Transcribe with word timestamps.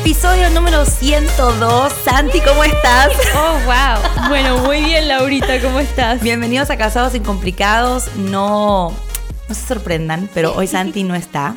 Episodio 0.00 0.48
número 0.48 0.86
102. 0.86 1.92
Santi, 2.04 2.40
¿cómo 2.40 2.64
estás? 2.64 3.12
Oh, 3.36 3.58
wow. 3.66 4.28
Bueno, 4.28 4.56
muy 4.58 4.82
bien, 4.82 5.06
Laurita, 5.08 5.60
¿cómo 5.60 5.78
estás? 5.78 6.22
Bienvenidos 6.22 6.70
a 6.70 6.78
Casados 6.78 7.12
Sin 7.12 7.22
Complicados. 7.22 8.08
No, 8.16 8.94
no 9.48 9.54
se 9.54 9.66
sorprendan, 9.66 10.30
pero 10.32 10.54
hoy 10.54 10.66
Santi 10.66 11.04
no 11.04 11.14
está. 11.14 11.54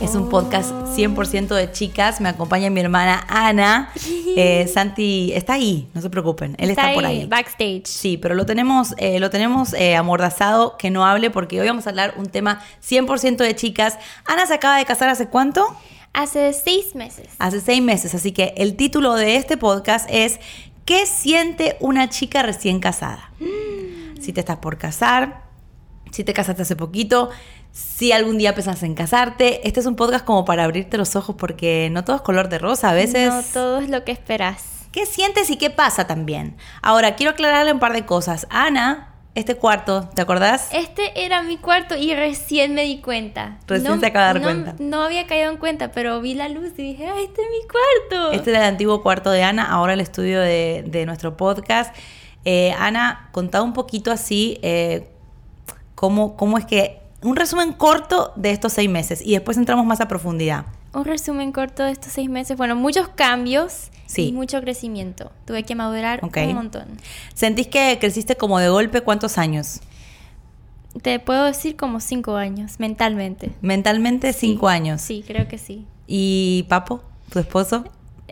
Es 0.00 0.14
un 0.14 0.30
podcast 0.30 0.70
100% 0.70 1.48
de 1.48 1.70
chicas. 1.70 2.22
Me 2.22 2.30
acompaña 2.30 2.70
mi 2.70 2.80
hermana 2.80 3.26
Ana. 3.28 3.92
Eh, 4.36 4.66
Santi 4.72 5.32
está 5.34 5.54
ahí, 5.54 5.86
no 5.92 6.00
se 6.00 6.08
preocupen. 6.08 6.56
Él 6.58 6.70
está, 6.70 6.94
por 6.94 7.04
ahí. 7.04 7.26
Backstage. 7.26 7.82
Sí, 7.84 8.16
pero 8.16 8.34
lo 8.34 8.46
tenemos, 8.46 8.94
eh, 8.96 9.20
lo 9.20 9.28
tenemos 9.28 9.74
eh, 9.74 9.96
amordazado 9.96 10.78
que 10.78 10.90
no 10.90 11.04
hable 11.04 11.28
porque 11.30 11.60
hoy 11.60 11.66
vamos 11.66 11.86
a 11.86 11.90
hablar 11.90 12.14
un 12.16 12.26
tema 12.26 12.62
100% 12.82 13.36
de 13.36 13.54
chicas. 13.54 13.98
Ana 14.24 14.46
se 14.46 14.54
acaba 14.54 14.78
de 14.78 14.86
casar 14.86 15.10
hace 15.10 15.28
cuánto? 15.28 15.76
Hace 16.12 16.52
seis 16.52 16.94
meses. 16.94 17.28
Hace 17.38 17.60
seis 17.60 17.82
meses. 17.82 18.14
Así 18.14 18.32
que 18.32 18.54
el 18.56 18.76
título 18.76 19.14
de 19.14 19.36
este 19.36 19.56
podcast 19.56 20.08
es 20.10 20.40
¿Qué 20.84 21.06
siente 21.06 21.76
una 21.80 22.08
chica 22.08 22.42
recién 22.42 22.80
casada? 22.80 23.30
Si 24.20 24.32
te 24.32 24.40
estás 24.40 24.56
por 24.56 24.76
casar, 24.76 25.44
si 26.10 26.24
te 26.24 26.32
casaste 26.32 26.62
hace 26.62 26.76
poquito, 26.76 27.30
si 27.70 28.12
algún 28.12 28.38
día 28.38 28.54
pensás 28.54 28.82
en 28.82 28.94
casarte. 28.94 29.66
Este 29.66 29.80
es 29.80 29.86
un 29.86 29.96
podcast 29.96 30.24
como 30.24 30.44
para 30.44 30.64
abrirte 30.64 30.98
los 30.98 31.14
ojos 31.14 31.36
porque 31.38 31.88
no 31.92 32.04
todo 32.04 32.16
es 32.16 32.22
color 32.22 32.48
de 32.48 32.58
rosa. 32.58 32.90
A 32.90 32.94
veces... 32.94 33.32
No 33.32 33.42
todo 33.42 33.78
es 33.78 33.88
lo 33.88 34.04
que 34.04 34.12
esperas. 34.12 34.64
¿Qué 34.90 35.06
sientes 35.06 35.50
y 35.50 35.56
qué 35.56 35.70
pasa 35.70 36.08
también? 36.08 36.56
Ahora, 36.82 37.14
quiero 37.14 37.30
aclararle 37.30 37.72
un 37.72 37.78
par 37.78 37.92
de 37.92 38.04
cosas. 38.04 38.48
Ana, 38.50 39.09
este 39.34 39.54
cuarto, 39.54 40.08
¿te 40.14 40.22
acordás? 40.22 40.68
Este 40.72 41.24
era 41.24 41.42
mi 41.42 41.56
cuarto 41.56 41.96
y 41.96 42.14
recién 42.14 42.74
me 42.74 42.82
di 42.82 43.00
cuenta. 43.00 43.58
Recién 43.66 44.00
se 44.00 44.06
acaba 44.06 44.32
de 44.32 44.40
dar 44.40 44.42
no, 44.42 44.62
cuenta. 44.62 44.82
No 44.82 45.02
había 45.02 45.26
caído 45.26 45.50
en 45.50 45.56
cuenta, 45.56 45.92
pero 45.92 46.20
vi 46.20 46.34
la 46.34 46.48
luz 46.48 46.72
y 46.76 46.82
dije, 46.82 47.06
¡ay, 47.06 47.24
este 47.24 47.42
es 47.42 47.48
mi 47.48 47.68
cuarto! 47.68 48.32
Este 48.32 48.50
era 48.50 48.60
el 48.60 48.66
antiguo 48.66 49.02
cuarto 49.02 49.30
de 49.30 49.42
Ana, 49.42 49.70
ahora 49.70 49.92
el 49.92 50.00
estudio 50.00 50.40
de, 50.40 50.84
de 50.86 51.06
nuestro 51.06 51.36
podcast. 51.36 51.94
Eh, 52.44 52.74
Ana, 52.78 53.28
contá 53.32 53.62
un 53.62 53.72
poquito 53.72 54.10
así 54.10 54.58
eh, 54.62 55.08
cómo, 55.94 56.36
cómo 56.36 56.58
es 56.58 56.64
que... 56.64 56.98
Un 57.22 57.36
resumen 57.36 57.74
corto 57.74 58.32
de 58.36 58.50
estos 58.50 58.72
seis 58.72 58.88
meses 58.88 59.20
y 59.22 59.32
después 59.32 59.58
entramos 59.58 59.84
más 59.84 60.00
a 60.00 60.08
profundidad. 60.08 60.64
Un 60.94 61.04
resumen 61.04 61.52
corto 61.52 61.84
de 61.84 61.92
estos 61.92 62.12
seis 62.12 62.30
meses. 62.30 62.56
Bueno, 62.56 62.76
muchos 62.76 63.08
cambios 63.08 63.90
Sí. 64.10 64.28
y 64.28 64.32
mucho 64.32 64.60
crecimiento. 64.60 65.30
Tuve 65.44 65.62
que 65.62 65.76
madurar 65.76 66.20
un 66.24 66.54
montón. 66.54 66.88
¿Sentís 67.32 67.68
que 67.68 67.96
creciste 68.00 68.34
como 68.34 68.58
de 68.58 68.68
golpe 68.68 69.02
cuántos 69.02 69.38
años? 69.38 69.80
Te 71.02 71.20
puedo 71.20 71.44
decir 71.44 71.76
como 71.76 72.00
cinco 72.00 72.34
años, 72.34 72.80
mentalmente. 72.80 73.52
Mentalmente 73.60 74.32
cinco 74.32 74.66
años. 74.68 75.00
Sí, 75.00 75.22
creo 75.24 75.46
que 75.46 75.58
sí. 75.58 75.86
¿Y 76.08 76.64
Papo, 76.68 77.04
tu 77.30 77.38
esposo? 77.38 77.84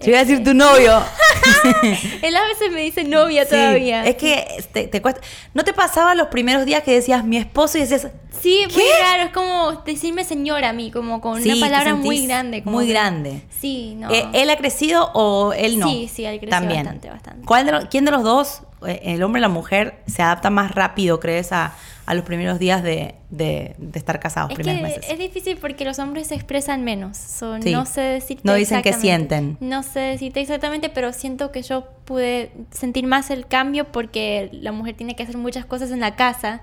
Yo 0.02 0.10
iba 0.10 0.20
a 0.20 0.24
decir 0.24 0.44
tu 0.44 0.54
novio. 0.54 1.02
Él 2.22 2.36
a 2.36 2.42
veces 2.44 2.70
me 2.72 2.82
dice 2.82 3.04
novia 3.04 3.44
Sí, 3.44 3.50
todavía. 3.50 4.04
Es 4.04 4.16
que 4.16 4.46
te, 4.72 4.86
te 4.88 5.02
cuesta. 5.02 5.20
¿No 5.54 5.64
te 5.64 5.72
pasaba 5.72 6.14
los 6.14 6.28
primeros 6.28 6.64
días 6.64 6.82
que 6.82 6.92
decías 6.92 7.24
mi 7.24 7.36
esposo 7.36 7.78
y 7.78 7.82
decías. 7.82 8.08
Sí, 8.40 8.64
¿Qué? 8.68 8.74
muy 8.74 8.84
raro. 9.02 9.22
Es 9.24 9.30
como 9.32 9.72
decirme 9.84 10.24
señora 10.24 10.68
a 10.68 10.72
mí, 10.72 10.90
como 10.90 11.20
con 11.20 11.42
Sí, 11.42 11.48
una 11.50 11.54
te 11.54 11.60
palabra 11.60 11.94
muy 11.94 12.26
grande. 12.26 12.62
como 12.62 12.76
muy 12.76 12.86
que- 12.86 12.92
grande. 12.92 13.42
Sí, 13.60 13.94
no. 13.96 14.10
Eh, 14.10 14.26
¿Él 14.34 14.50
ha 14.50 14.56
crecido 14.56 15.10
o 15.14 15.52
él 15.52 15.78
no? 15.78 15.88
Sí, 15.88 16.08
sí, 16.12 16.24
él 16.24 16.38
creció 16.38 16.50
También. 16.50 16.84
bastante, 16.84 17.10
bastante. 17.10 17.46
¿Cuál 17.46 17.66
de 17.66 17.72
los- 17.72 17.84
¿Quién 17.86 18.04
de 18.04 18.12
los 18.12 18.22
dos, 18.22 18.62
el 18.86 19.22
hombre 19.22 19.40
o 19.40 19.42
la 19.42 19.48
mujer, 19.48 19.96
se 20.06 20.22
adapta 20.22 20.50
más 20.50 20.70
rápido, 20.74 21.18
crees, 21.20 21.52
a, 21.52 21.72
a 22.06 22.14
los 22.14 22.24
primeros 22.24 22.58
días 22.58 22.82
de, 22.82 23.16
de- 23.30 23.74
de 23.78 23.98
estar 23.98 24.18
casados, 24.20 24.50
es 24.50 24.56
primeros 24.56 24.80
que 24.80 24.96
meses? 24.98 25.10
es 25.10 25.18
difícil 25.18 25.58
porque 25.58 25.84
los 25.84 25.98
hombres 25.98 26.28
se 26.28 26.34
expresan 26.34 26.84
menos. 26.84 27.16
So, 27.18 27.60
Sí. 27.60 27.72
No 27.72 27.84
sé 27.86 28.00
decirte 28.00 28.42
No 28.44 28.54
dicen 28.54 28.78
exactamente. 28.78 29.36
sienten. 29.36 29.56
No 29.60 29.82
sé 29.82 30.00
decirte 30.00 30.40
exactamente, 30.40 30.88
pero 30.88 31.12
siento 31.12 31.50
que 31.52 31.62
yo 31.62 31.86
pude 32.04 32.52
sentir 32.70 33.06
más 33.06 33.30
el 33.30 33.46
cambio 33.46 33.84
porque 33.86 34.48
la 34.52 34.72
mujer 34.72 34.94
tiene 34.96 35.14
que 35.16 35.22
hacer 35.24 35.36
muchas 35.36 35.66
cosas 35.66 35.90
en 35.90 36.00
la 36.00 36.14
casa 36.16 36.62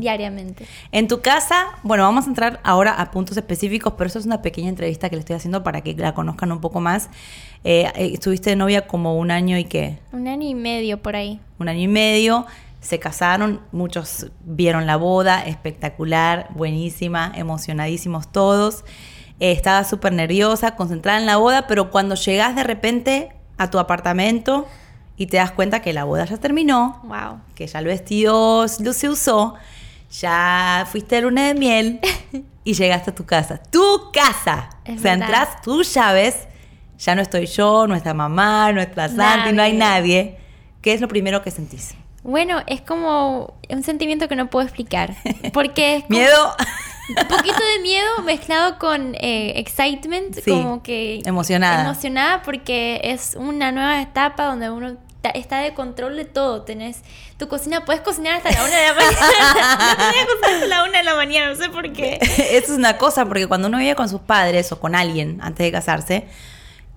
diariamente. 0.00 0.64
En 0.92 1.08
tu 1.08 1.20
casa, 1.22 1.66
bueno, 1.82 2.04
vamos 2.04 2.26
a 2.26 2.28
entrar 2.28 2.60
ahora 2.62 2.92
a 3.00 3.10
puntos 3.10 3.36
específicos, 3.36 3.94
pero 3.98 4.08
eso 4.08 4.18
es 4.18 4.26
una 4.26 4.40
pequeña 4.42 4.68
entrevista 4.68 5.08
que 5.08 5.16
le 5.16 5.20
estoy 5.20 5.36
haciendo 5.36 5.64
para 5.64 5.80
que 5.80 5.94
la 5.94 6.14
conozcan 6.14 6.52
un 6.52 6.60
poco 6.60 6.80
más. 6.80 7.08
Eh, 7.68 7.90
eh, 7.96 8.10
estuviste 8.14 8.50
de 8.50 8.56
novia 8.56 8.86
como 8.86 9.16
un 9.16 9.32
año 9.32 9.58
y 9.58 9.64
qué? 9.64 9.98
Un 10.12 10.28
año 10.28 10.48
y 10.48 10.54
medio 10.54 11.02
por 11.02 11.16
ahí. 11.16 11.40
un 11.58 11.68
año 11.68 11.80
y 11.80 11.88
medio, 11.88 12.46
se 12.80 13.00
casaron, 13.00 13.60
muchos 13.72 14.28
vieron 14.44 14.86
la 14.86 14.96
boda, 14.96 15.44
espectacular, 15.44 16.46
buenísima, 16.54 17.32
emocionadísimos 17.34 18.30
todos. 18.30 18.84
Eh, 19.40 19.50
estaba 19.50 19.82
súper 19.82 20.12
nerviosa, 20.12 20.76
concentrada 20.76 21.18
en 21.18 21.26
la 21.26 21.38
boda, 21.38 21.66
pero 21.66 21.90
cuando 21.90 22.14
llegas 22.14 22.54
de 22.54 22.62
repente 22.62 23.30
a 23.58 23.68
tu 23.68 23.80
apartamento 23.80 24.68
y 25.16 25.26
te 25.26 25.38
das 25.38 25.50
cuenta 25.50 25.80
que 25.82 25.92
la 25.92 26.04
boda 26.04 26.24
ya 26.26 26.36
terminó, 26.36 27.00
Wow. 27.02 27.40
que 27.56 27.66
ya 27.66 27.80
el 27.80 27.86
vestido 27.86 28.66
lo 28.78 28.92
se 28.92 29.08
usó, 29.08 29.54
ya 30.20 30.86
fuiste 30.88 31.16
de 31.16 31.22
luna 31.22 31.48
de 31.48 31.54
miel 31.54 32.00
y 32.64 32.74
llegaste 32.74 33.10
a 33.10 33.14
tu 33.14 33.24
casa. 33.26 33.60
¡Tu 33.70 33.82
casa! 34.12 34.70
Es 34.84 35.00
o 35.00 35.02
sea, 35.02 35.16
verdad. 35.16 35.28
entras 35.28 35.62
tus 35.62 35.92
llaves, 35.92 36.46
ya 36.98 37.14
no 37.14 37.22
estoy 37.22 37.46
yo, 37.46 37.86
nuestra 37.86 38.14
mamá, 38.14 38.72
nuestra 38.72 39.08
Santi, 39.08 39.52
no 39.52 39.62
hay 39.62 39.72
Nadie. 39.74 40.36
¿Qué 40.82 40.92
es 40.92 41.00
lo 41.00 41.08
primero 41.08 41.42
que 41.42 41.50
sentís? 41.50 41.94
Bueno, 42.22 42.62
es 42.66 42.80
como 42.80 43.54
un 43.68 43.82
sentimiento 43.82 44.28
que 44.28 44.36
no 44.36 44.48
puedo 44.48 44.64
explicar. 44.66 45.14
Porque 45.52 45.96
es 45.96 46.02
como- 46.04 46.18
Miedo, 46.18 46.56
un 47.08 47.28
poquito 47.28 47.58
de 47.76 47.82
miedo 47.82 48.22
mezclado 48.24 48.78
con 48.78 49.14
eh, 49.14 49.52
excitement, 49.60 50.34
Sí, 50.34 50.50
como 50.50 50.82
que 50.82 51.20
emocionada. 51.24 51.82
emocionada 51.84 52.42
porque 52.42 53.00
es 53.04 53.36
una 53.38 53.70
nueva 53.72 54.00
etapa 54.02 54.46
donde 54.46 54.70
uno 54.70 54.96
está 55.34 55.58
de 55.58 55.74
control 55.74 56.16
de 56.16 56.24
todo. 56.24 56.62
Tenés 56.62 57.02
tu 57.36 57.48
cocina, 57.48 57.84
puedes 57.84 58.02
cocinar 58.02 58.34
hasta 58.36 58.50
la 58.52 58.64
una 58.64 58.76
de 58.76 58.86
la 58.88 58.94
mañana. 58.94 59.96
no 59.98 60.10
tenía 60.10 60.26
cocinar 60.26 60.54
hasta 60.54 60.66
la 60.66 60.84
una 60.84 60.98
de 60.98 61.04
la 61.04 61.14
mañana, 61.14 61.48
no 61.50 61.56
sé 61.56 61.68
por 61.68 61.92
qué. 61.92 62.18
eso 62.20 62.72
es 62.72 62.78
una 62.78 62.96
cosa, 62.98 63.24
porque 63.26 63.46
cuando 63.46 63.68
uno 63.68 63.78
vive 63.78 63.94
con 63.94 64.08
sus 64.08 64.20
padres 64.20 64.70
o 64.72 64.80
con 64.80 64.94
alguien 64.94 65.38
antes 65.42 65.64
de 65.64 65.72
casarse, 65.72 66.24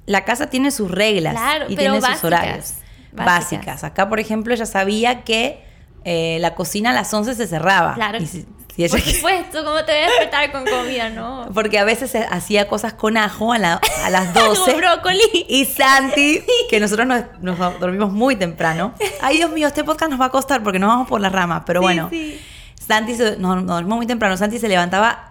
la 0.10 0.26
casa 0.26 0.48
tiene 0.48 0.72
sus 0.72 0.90
reglas 0.92 1.34
Claro, 1.36 1.66
y 1.70 1.76
tiene 1.76 2.02
sus 2.02 2.24
horarios. 2.24 2.74
Básicas. 3.12 3.26
básicas. 3.26 3.84
Acá, 3.84 4.10
por 4.10 4.20
ejemplo, 4.20 4.54
ella 4.54 4.66
sabía 4.66 5.24
que 5.24 5.64
eh, 6.04 6.38
la 6.42 6.56
cocina 6.56 6.90
a 6.92 6.94
las 6.94 7.14
11 7.14 7.36
se 7.36 7.48
cerraba. 7.48 7.94
Claro. 7.94 8.18
Y 8.20 8.26
si- 8.26 8.46
si 8.76 8.84
ella- 8.86 8.92
Por 8.92 9.02
supuesto, 9.02 9.64
¿cómo 9.66 9.84
te 9.84 9.92
voy 9.92 10.02
a 10.02 10.06
despertar 10.06 10.52
con 10.54 10.64
comida, 10.66 11.10
no? 11.10 11.50
porque 11.54 11.78
a 11.80 11.84
veces 11.84 12.16
hacía 12.32 12.68
cosas 12.68 12.94
con 12.94 13.18
ajo 13.18 13.52
a, 13.52 13.58
la- 13.58 13.82
a 14.06 14.10
las 14.10 14.34
12. 14.34 14.62
Como 14.72 14.78
brócoli. 14.78 15.46
Y 15.50 15.66
Santi, 15.66 16.42
que 16.70 16.80
nosotros 16.80 17.06
nos, 17.06 17.24
nos 17.42 17.80
dormimos 17.80 18.12
muy 18.14 18.36
temprano. 18.36 18.94
Ay, 19.22 19.38
Dios 19.38 19.52
mío, 19.52 19.68
este 19.68 19.84
podcast 19.84 20.10
nos 20.12 20.22
va 20.22 20.26
a 20.26 20.30
costar 20.32 20.64
porque 20.64 20.80
nos 20.80 20.88
vamos 20.88 21.08
por 21.08 21.20
las 21.22 21.32
ramas. 21.32 21.64
Pero 21.66 21.82
Sí, 21.82 21.84
bueno, 21.84 22.08
sí. 22.10 22.40
Santi 22.80 23.16
se, 23.16 23.38
nos, 23.38 23.58
nos 23.58 23.66
dormimos 23.68 23.98
muy 23.98 24.08
temprano. 24.08 24.38
Santi 24.38 24.58
se 24.60 24.68
levantaba 24.70 25.29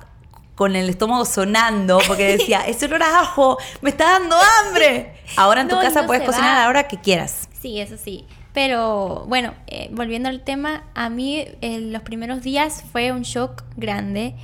con 0.59 0.75
el 0.75 0.91
estómago 0.91 1.25
sonando 1.25 2.01
porque 2.09 2.25
decía, 2.37 2.63
ese 2.67 2.87
olor 2.87 3.05
a 3.05 3.21
ajo 3.21 3.59
me 3.81 3.91
está 3.91 4.19
dando 4.19 4.37
hambre. 4.37 5.15
Ahora 5.37 5.61
en 5.61 5.69
tu 5.69 5.77
No, 5.77 5.81
casa 5.83 6.01
no 6.03 6.09
puedes 6.09 6.25
cocinar 6.25 6.51
va. 6.51 6.57
a 6.57 6.63
la 6.65 6.69
hora 6.69 6.89
que 6.89 7.01
quieras. 7.01 7.49
Sí, 7.63 7.81
eso 7.81 7.97
sí. 7.97 8.27
Pero 8.53 9.25
bueno, 9.29 9.55
eh, 9.69 9.89
volviendo 9.93 10.29
al 10.29 10.43
tema, 10.43 10.83
a 10.97 11.11
mí 11.11 11.47
eh, 11.61 11.79
los 11.79 12.03
primeros 12.03 12.43
días 12.43 12.83
fue 12.91 13.13
un 13.13 13.23
shock 13.23 13.63
grande. 13.77 14.35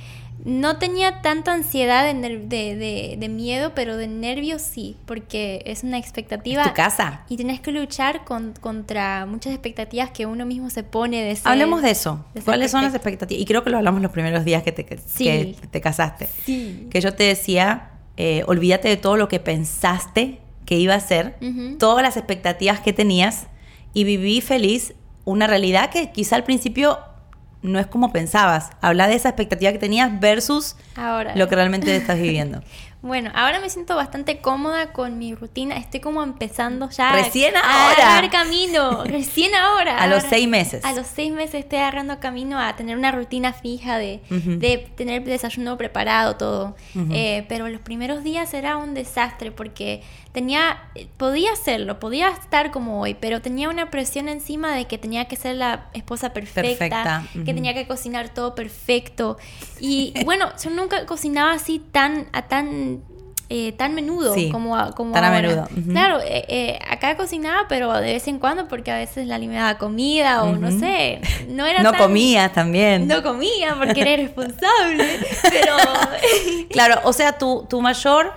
No 0.45 0.77
tenía 0.77 1.21
tanta 1.23 1.53
ansiedad 1.53 2.05
de, 2.05 2.13
de, 2.37 2.75
de- 2.75 3.15
de 3.19 3.29
miedo, 3.29 3.71
pero 3.75 3.97
de 3.97 4.07
nervios 4.07 4.61
sí, 4.61 4.95
porque 5.07 5.63
es 5.65 5.83
una 5.83 5.97
expectativa. 5.97 6.61
¿Es 6.61 6.67
tu 6.69 6.73
casa? 6.75 7.23
Y 7.29 7.35
tenés 7.37 7.59
que 7.59 7.71
luchar 7.71 8.23
con- 8.25 8.53
contra 8.61 9.25
muchas 9.25 9.53
expectativas 9.53 10.11
que 10.11 10.27
uno 10.27 10.45
mismo 10.45 10.69
se 10.69 10.83
pone 10.83 11.23
de 11.23 11.35
ser- 11.35 11.47
Hablemos 11.51 11.81
de 11.81 11.89
eso. 11.91 12.23
¿Cuáles 12.45 12.69
son 12.71 12.83
las 12.83 12.93
expectativas? 12.93 13.41
Y 13.41 13.45
creo 13.45 13.63
que 13.63 13.71
lo 13.71 13.77
hablamos 13.77 14.01
los 14.03 14.11
primeros 14.11 14.45
días 14.45 14.61
que 14.61 14.71
te, 14.71 14.85
que 14.85 14.99
Sí. 14.99 15.55
te 15.71 15.81
casaste. 15.81 16.27
Sí. 16.45 16.87
Que 16.91 17.01
yo 17.01 17.15
te 17.15 17.23
decía, 17.23 17.89
eh, 18.15 18.43
olvídate 18.45 18.87
de 18.87 18.97
todo 18.97 19.17
lo 19.17 19.27
que 19.27 19.39
pensaste 19.39 20.39
que 20.65 20.77
iba 20.77 20.93
a 20.95 20.99
ser, 20.99 21.37
todas 21.79 22.03
las 22.03 22.17
expectativas 22.17 22.79
que 22.79 22.93
tenías 22.93 23.47
y 23.93 24.03
viví 24.03 24.41
feliz 24.41 24.93
una 25.23 25.47
realidad 25.47 25.89
que 25.89 26.11
quizá 26.11 26.35
al 26.35 26.43
principio 26.43 26.99
no 27.61 27.79
es 27.79 27.87
como 27.87 28.11
pensabas. 28.11 28.69
Habla 28.81 29.07
de 29.07 29.15
esa 29.15 29.29
expectativa 29.29 29.71
que 29.71 29.79
tenías 29.79 30.19
versus 30.19 30.75
Ahora. 30.95 31.35
lo 31.35 31.47
que 31.47 31.55
realmente 31.55 31.95
estás 31.95 32.19
viviendo. 32.19 32.61
Bueno, 33.05 33.29
ahora 33.35 33.59
me 33.59 33.69
siento 33.69 33.95
bastante 33.95 34.39
cómoda 34.39 34.91
con 34.91 35.19
mi 35.19 35.35
rutina. 35.35 35.77
Estoy 35.77 35.99
como 35.99 36.23
empezando 36.23 36.89
ya. 36.89 37.11
Recién 37.11 37.55
a 37.55 37.59
ahora. 37.59 38.13
agarrar 38.13 38.31
camino. 38.31 39.03
Recién 39.05 39.53
ahora. 39.53 39.99
A 39.99 40.07
los 40.07 40.23
seis 40.23 40.47
meses. 40.47 40.83
A 40.83 40.91
los 40.93 41.05
seis 41.05 41.31
meses 41.31 41.53
estoy 41.53 41.77
agarrando 41.77 42.19
camino 42.19 42.59
a 42.59 42.75
tener 42.75 42.97
una 42.97 43.11
rutina 43.11 43.53
fija 43.53 43.99
de, 43.99 44.21
de 44.31 44.89
tener 44.95 45.23
desayuno 45.23 45.77
preparado, 45.77 46.35
todo. 46.35 46.75
Eh, 47.11 47.45
pero 47.47 47.69
los 47.69 47.79
primeros 47.81 48.23
días 48.23 48.55
era 48.55 48.77
un 48.77 48.95
desastre 48.95 49.51
porque 49.51 50.01
tenía. 50.31 50.79
Podía 51.17 51.51
hacerlo, 51.53 51.99
podía 51.99 52.29
estar 52.29 52.71
como 52.71 53.01
hoy, 53.01 53.13
pero 53.13 53.39
tenía 53.39 53.69
una 53.69 53.91
presión 53.91 54.29
encima 54.29 54.73
de 54.73 54.85
que 54.85 54.97
tenía 54.97 55.25
que 55.25 55.35
ser 55.35 55.57
la 55.57 55.89
esposa 55.93 56.33
perfecta, 56.33 56.63
Perfecta, 56.63 57.23
que 57.33 57.53
tenía 57.53 57.75
que 57.75 57.85
cocinar 57.85 58.33
todo 58.33 58.55
perfecto. 58.55 59.37
Y 59.79 60.11
bueno, 60.25 60.49
yo 60.63 60.71
nunca 60.71 61.05
cocinaba 61.05 61.51
así 61.51 61.77
tan, 61.77 62.27
a 62.33 62.47
tan 62.47 62.94
eh, 63.49 63.71
tan 63.73 63.93
menudo 63.93 64.33
Sí, 64.33 64.49
como, 64.51 64.75
a- 64.75 64.91
como 64.91 65.11
tan 65.13 65.23
a 65.23 65.29
menudo, 65.31 65.67
ujú. 65.71 65.91
Claro, 65.91 66.19
eh, 66.21 66.45
eh, 66.47 66.79
acá 66.89 67.15
cocinaba, 67.15 67.67
pero 67.69 67.93
de 67.93 68.13
vez 68.13 68.27
en 68.27 68.39
cuando 68.39 68.67
porque 68.67 68.91
a 68.91 68.97
veces 68.97 69.27
la 69.27 69.37
me 69.37 69.53
daba 69.53 69.77
comida 69.77 70.43
o 70.43 70.55
no 70.55 70.71
sé, 70.71 71.21
no 71.47 71.65
era 71.65 71.83
No 71.83 71.91
tan- 71.91 72.01
comías 72.01 72.51
también. 72.53 73.07
No 73.07 73.21
comía 73.21 73.75
porque 73.77 74.01
era 74.01 74.11
irresponsable, 74.13 75.05
pero 75.43 75.75
Claro, 76.71 77.01
o 77.03 77.13
sea, 77.13 77.37
tu, 77.37 77.65
tu 77.69 77.81
mayor 77.81 78.33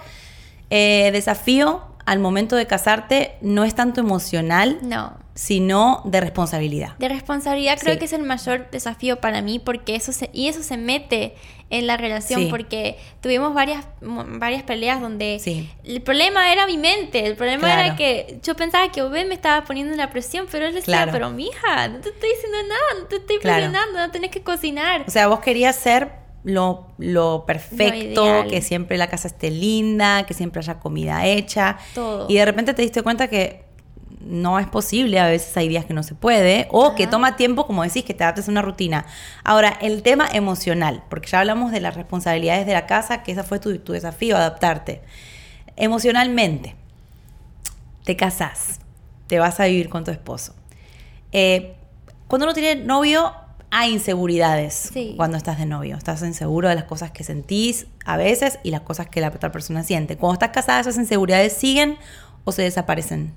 eh, 0.71 1.11
desafío 1.13 1.83
al 2.05 2.19
momento 2.19 2.57
de 2.57 2.67
casarte 2.67 3.37
no 3.41 3.65
es 3.65 3.75
tanto 3.75 4.01
emocional, 4.01 4.79
no. 4.83 5.15
Sino 5.39 6.03
de 6.05 6.21
responsabilidad. 6.21 6.97
De 6.99 7.09
responsabilidad 7.09 7.79
creo 7.79 7.93
Sí. 7.95 7.99
que 8.01 8.07
es 8.07 8.13
el 8.13 8.25
mayor 8.25 8.69
desafío 8.73 9.21
para 9.21 9.41
mí 9.41 9.61
porque 9.61 9.95
eso 9.95 10.11
se, 10.11 10.29
y 10.33 10.49
eso 10.49 10.65
se 10.65 10.77
mete 10.77 11.37
en 11.71 11.87
la 11.87 11.97
relación 11.97 12.41
Sí. 12.41 12.47
porque 12.51 12.97
tuvimos 13.21 13.55
varias 13.55 13.85
varias 14.01 14.65
peleas 14.65 15.01
donde 15.01 15.39
Sí. 15.39 15.71
el 15.85 16.03
problema 16.03 16.53
era 16.53 16.67
mi 16.67 16.77
mente, 16.77 17.25
el 17.25 17.37
problema 17.37 17.69
Claro. 17.69 17.83
era 17.83 17.95
que 17.97 18.41
yo 18.43 18.57
pensaba 18.57 18.91
que 18.91 19.01
Obed 19.01 19.29
me 19.29 19.35
estaba 19.35 19.65
poniendo 19.65 19.95
la 19.95 20.11
presión, 20.11 20.47
pero 20.51 20.67
él 20.67 20.75
decía, 20.75 20.87
Claro. 20.95 21.13
pero 21.13 21.31
mija, 21.31 21.87
no 21.87 22.01
te 22.01 22.09
estoy 22.09 22.31
diciendo 22.31 22.59
nada, 22.69 23.01
no 23.03 23.07
te 23.07 23.17
estoy 23.19 23.39
Claro. 23.39 23.57
presionando, 23.67 23.99
no 24.01 24.11
tenés 24.11 24.33
que 24.33 24.43
cocinar. 24.43 25.05
O 25.07 25.11
sea, 25.13 25.29
vos 25.29 25.39
querías 25.39 25.77
ser 25.77 26.11
lo, 26.43 26.89
lo 26.99 27.45
perfecto, 27.47 28.45
que 28.51 28.61
siempre 28.61 28.99
la 28.99 29.07
casa 29.09 29.29
esté 29.29 29.53
linda, 29.53 30.25
que 30.27 30.35
siempre 30.35 30.59
haya 30.61 30.81
comida 30.81 31.27
hecha. 31.27 31.79
Todo. 31.95 32.27
Y 32.29 32.35
de 32.35 32.45
repente 32.45 32.75
te 32.75 32.83
diste 32.83 33.03
cuenta 33.03 33.29
que 33.29 33.68
no 34.21 34.59
es 34.59 34.67
posible, 34.67 35.19
a 35.21 35.27
veces 35.29 35.57
hay 35.57 35.69
días 35.69 35.85
que 35.85 35.95
no 35.95 36.03
se 36.03 36.15
puede, 36.15 36.67
o 36.71 36.95
que 36.95 37.07
toma 37.07 37.37
tiempo, 37.37 37.67
como 37.67 37.83
decís, 37.83 38.05
que 38.05 38.15
te 38.15 38.25
adaptes 38.25 38.49
a 38.49 38.51
una 38.51 38.63
rutina. 38.63 39.07
Ahora, 39.45 39.77
el 39.81 40.03
tema 40.03 40.29
emocional, 40.33 41.03
porque 41.09 41.29
ya 41.29 41.41
hablamos 41.41 41.71
de 41.73 41.81
las 41.81 41.95
responsabilidades 41.95 42.67
de 42.67 42.73
la 42.73 42.87
casa, 42.87 43.23
que 43.23 43.33
esa 43.33 43.45
fue 43.45 43.59
tu, 43.61 43.79
tu 43.79 43.93
desafío, 43.93 44.37
adaptarte. 44.37 45.03
Emocionalmente, 45.77 46.75
te 48.05 48.17
casás, 48.17 48.81
te 49.27 49.39
vas 49.39 49.61
a 49.61 49.67
vivir 49.67 49.89
con 49.89 50.05
tu 50.05 50.11
esposo. 50.11 50.55
Eh, 51.33 51.75
cuando 52.27 52.47
uno 52.47 52.55
tiene 52.55 52.83
novio, 52.85 53.33
hay 53.71 53.93
inseguridades 53.93 54.91
Sí. 54.93 55.15
cuando 55.17 55.37
estás 55.37 55.59
de 55.59 55.67
novio. 55.67 55.97
Estás 55.97 56.23
inseguro 56.23 56.69
de 56.69 56.75
las 56.75 56.85
cosas 56.85 57.11
que 57.11 57.23
sentís 57.23 57.87
a 58.05 58.17
veces 58.17 58.59
y 58.63 58.71
las 58.71 58.81
cosas 58.81 59.09
que 59.09 59.21
la 59.21 59.29
otra 59.29 59.53
persona 59.53 59.83
siente. 59.85 60.17
Cuando 60.17 60.35
estás 60.35 60.51
casada, 60.51 60.81
esas 60.81 60.97
inseguridades 60.97 61.53
siguen 61.53 61.99
o 62.45 62.53
se 62.53 62.63
desaparecen. 62.63 63.35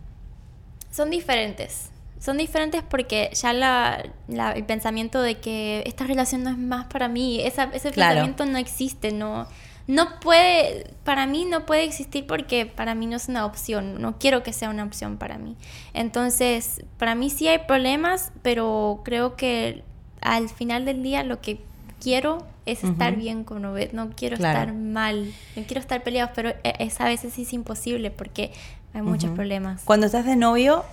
Son 0.91 1.09
diferentes. 1.09 1.89
Son 2.19 2.38
diferentes 2.38 2.83
porque 2.83 3.31
ya 3.33 3.51
la, 3.53 4.03
la- 4.27 4.51
el 4.51 4.63
pensamiento 4.65 5.21
de 5.21 5.39
que 5.39 5.81
esta 5.88 6.05
relación 6.05 6.43
no 6.43 6.51
es 6.51 6.57
más 6.57 6.85
para 6.85 7.07
mí, 7.07 7.39
esa- 7.41 7.71
ese 7.73 7.89
Claro. 7.91 8.11
pensamiento 8.15 8.45
no 8.45 8.57
existe, 8.59 9.11
no, 9.11 9.47
no 9.88 10.19
puede, 10.19 10.91
para 11.03 11.25
mí 11.25 11.45
no 11.45 11.65
puede 11.65 11.83
existir 11.83 12.27
porque 12.27 12.67
para 12.67 12.93
mí 12.93 13.07
no 13.07 13.15
es 13.17 13.27
una 13.27 13.45
opción, 13.47 13.99
no 14.01 14.19
quiero 14.19 14.43
que 14.43 14.53
sea 14.53 14.69
una 14.69 14.83
opción 14.83 15.17
para 15.17 15.39
mí. 15.39 15.55
Entonces, 15.95 16.83
para 16.97 17.15
mí 17.15 17.29
sí 17.29 17.47
hay 17.47 17.59
problemas, 17.59 18.31
pero 18.44 19.01
creo 19.03 19.35
que 19.35 19.83
al 20.21 20.49
final 20.49 20.85
del 20.85 21.01
día 21.03 21.23
lo 21.23 21.41
que 21.41 21.59
quiero 22.01 22.45
es 22.65 22.83
estar 22.83 23.15
bien 23.15 23.44
con 23.44 23.65
Obed, 23.65 23.91
no 23.94 24.11
quiero 24.11 24.37
Claro. 24.37 24.59
estar 24.59 24.73
mal, 24.75 25.33
no 25.55 25.63
quiero 25.63 25.79
estar 25.79 26.03
peleados, 26.03 26.31
pero 26.35 26.49
e- 26.49 26.75
es, 26.79 26.99
a 27.01 27.05
veces 27.05 27.33
sí 27.33 27.41
es 27.44 27.53
imposible 27.53 28.11
porque 28.11 28.51
hay 28.93 29.01
muchos 29.01 29.31
problemas. 29.31 29.81
Cuando 29.85 30.05
estás 30.05 30.25
de 30.25 30.35
novio, 30.35 30.83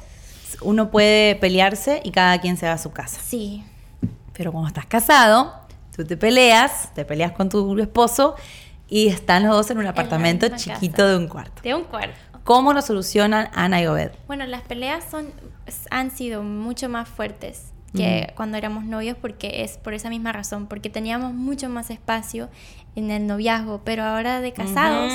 uno 0.63 0.91
puede 0.91 1.37
pelearse 1.37 2.01
y 2.05 2.11
cada 2.11 2.41
quien 2.41 2.57
se 2.57 2.67
va 2.67 2.73
a 2.73 2.79
su 2.79 2.93
casa. 2.93 3.21
Sí, 3.25 3.65
Pero 4.33 4.53
cuando 4.53 4.69
estás 4.69 4.87
casado, 4.87 5.53
tú 5.97 6.05
te 6.05 6.17
peleas, 6.17 6.95
te 6.95 7.05
peleas 7.05 7.33
con 7.33 7.49
tu 7.49 7.77
esposo 7.79 8.37
y 8.89 9.09
están 9.09 9.45
los 9.45 9.55
dos 9.55 9.71
en 9.71 9.79
un 9.79 9.87
apartamento 9.87 10.49
chiquito 10.57 10.97
casa. 10.99 11.09
de 11.09 11.17
un 11.17 11.29
cuarto. 11.29 11.63
de 11.63 11.75
un 11.75 11.85
cuarto. 11.85 12.15
¿Cómo 12.45 12.73
lo 12.73 12.81
solucionan 12.81 13.49
Ana 13.53 13.83
y 13.83 13.87
Obed? 13.87 14.13
Bueno, 14.27 14.47
las 14.47 14.63
peleas 14.63 15.05
son, 15.11 15.31
han 15.91 16.11
sido 16.11 16.43
mucho 16.43 16.89
más 16.89 17.09
fuertes 17.09 17.73
que 17.95 18.33
cuando 18.37 18.57
éramos 18.59 18.85
novios 18.85 19.17
porque 19.21 19.63
es 19.65 19.79
por 19.79 19.95
esa 19.95 20.11
misma 20.11 20.33
razón, 20.33 20.67
porque 20.67 20.91
teníamos 20.91 21.33
mucho 21.33 21.69
más 21.69 21.91
espacio 21.91 22.49
en 22.97 23.11
el 23.11 23.27
noviazgo, 23.27 23.81
pero 23.85 24.03
ahora 24.05 24.41
de 24.41 24.53
casados 24.53 25.13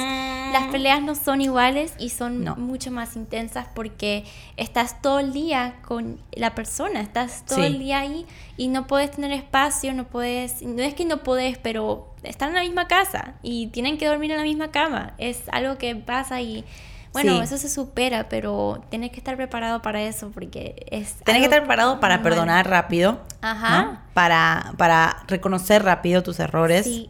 las 0.54 0.68
peleas 0.72 1.02
no 1.02 1.16
son 1.16 1.42
iguales 1.42 1.94
y 2.00 2.10
son 2.10 2.44
No. 2.44 2.56
mucho 2.56 2.92
más 2.92 3.16
intensas 3.16 3.68
porque 3.74 4.24
estás 4.58 5.02
todo 5.02 5.20
el 5.20 5.34
día 5.34 5.76
con 5.84 6.20
la 6.32 6.54
persona, 6.56 7.02
estás 7.02 7.44
todo 7.46 7.58
Sí. 7.60 7.66
el 7.66 7.80
día 7.80 8.00
ahí 8.00 8.26
y 8.58 8.68
no 8.70 8.86
puedes 8.88 9.12
tener 9.12 9.32
espacio, 9.32 9.94
no 9.94 10.06
puedes, 10.06 10.62
no 10.62 10.82
es 10.84 10.94
que 10.94 11.06
no 11.06 11.18
puedes, 11.24 11.58
pero 11.58 12.14
están 12.24 12.50
en 12.50 12.56
la 12.56 12.62
misma 12.62 12.88
casa 12.88 13.34
y 13.44 13.68
tienen 13.68 13.98
que 13.98 14.08
dormir 14.08 14.32
en 14.32 14.38
la 14.38 14.44
misma 14.44 14.72
cama, 14.72 15.14
es 15.18 15.44
algo 15.52 15.78
que 15.78 15.96
pasa 15.96 16.40
y 16.42 16.64
bueno, 17.14 17.38
Sí. 17.38 17.44
eso 17.44 17.58
se 17.58 17.70
supera, 17.70 18.28
pero 18.28 18.84
tienes 18.90 19.12
que 19.12 19.18
estar 19.18 19.36
preparado 19.38 19.82
para 19.82 20.02
eso 20.02 20.32
porque 20.34 20.86
es... 20.92 21.14
Tenés 21.24 21.42
que 21.42 21.46
estar 21.46 21.60
preparado 21.62 22.00
para 22.00 22.16
normal. 22.18 22.32
perdonar 22.32 22.70
rápido. 22.70 23.22
Ajá. 23.42 23.82
¿no? 23.84 24.00
Para, 24.14 24.74
para 24.78 25.24
reconocer 25.28 25.84
rápido 25.84 26.24
tus 26.24 26.40
errores. 26.40 26.86
Sí. 26.86 27.10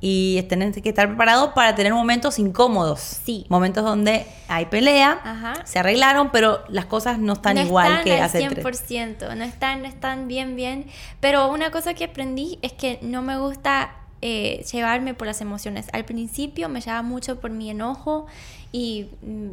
Y 0.00 0.42
tenés 0.42 0.80
que 0.80 0.88
estar 0.88 1.08
preparado 1.08 1.54
para 1.54 1.74
tener 1.74 1.92
momentos 1.92 2.38
incómodos. 2.38 3.00
Sí. 3.00 3.46
Momentos 3.48 3.82
donde 3.84 4.26
hay 4.46 4.66
pelea, 4.66 5.18
Ajá. 5.24 5.54
se 5.64 5.80
arreglaron, 5.80 6.30
pero 6.30 6.62
las 6.68 6.84
cosas 6.86 7.18
no 7.18 7.32
están 7.32 7.56
no 7.56 7.62
igual 7.62 7.88
están 7.88 8.04
que 8.04 8.14
al 8.14 8.22
hace 8.22 8.48
tres. 8.48 8.64
100%, 8.64 9.34
no 9.34 9.42
están, 9.44 9.82
no 9.82 9.88
están 9.88 10.28
bien, 10.28 10.54
bien. 10.54 10.86
Pero 11.18 11.50
una 11.50 11.72
cosa 11.72 11.94
que 11.94 12.04
aprendí 12.04 12.60
es 12.62 12.72
que 12.74 13.00
no 13.02 13.22
me 13.22 13.38
gusta 13.38 13.90
eh, 14.22 14.64
llevarme 14.72 15.14
por 15.14 15.26
las 15.26 15.40
emociones. 15.40 15.86
Al 15.92 16.04
principio 16.04 16.68
me 16.68 16.80
llevaba 16.80 17.02
mucho 17.02 17.40
por 17.40 17.50
mi 17.50 17.70
enojo 17.70 18.26
y 18.72 19.06
mm, 19.22 19.48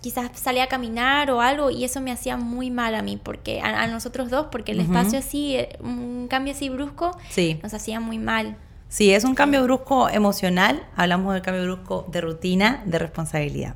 quizás 0.00 0.30
salía 0.34 0.64
a 0.64 0.66
caminar 0.68 1.30
o 1.30 1.40
algo 1.40 1.70
y 1.70 1.84
eso 1.84 2.00
me 2.00 2.10
hacía 2.12 2.36
muy 2.36 2.70
mal 2.70 2.94
a 2.94 3.02
mí, 3.02 3.18
porque 3.22 3.60
a, 3.60 3.82
a 3.82 3.86
nosotros 3.88 4.30
dos, 4.30 4.46
porque 4.50 4.72
el 4.72 4.80
Ujú. 4.80 4.92
espacio 4.92 5.18
así, 5.18 5.56
eh, 5.56 5.76
un 5.80 6.26
cambio 6.28 6.52
así 6.54 6.68
brusco, 6.68 7.16
Sí. 7.30 7.58
nos 7.62 7.74
hacía 7.74 8.00
muy 8.00 8.18
mal. 8.18 8.56
Sí, 8.88 9.12
es 9.12 9.24
un 9.24 9.34
cambio 9.34 9.62
brusco 9.64 10.08
emocional. 10.08 10.86
Hablamos 10.96 11.34
del 11.34 11.42
cambio 11.42 11.64
brusco 11.64 12.06
de 12.10 12.20
rutina, 12.20 12.82
de 12.86 12.98
responsabilidad. 13.00 13.74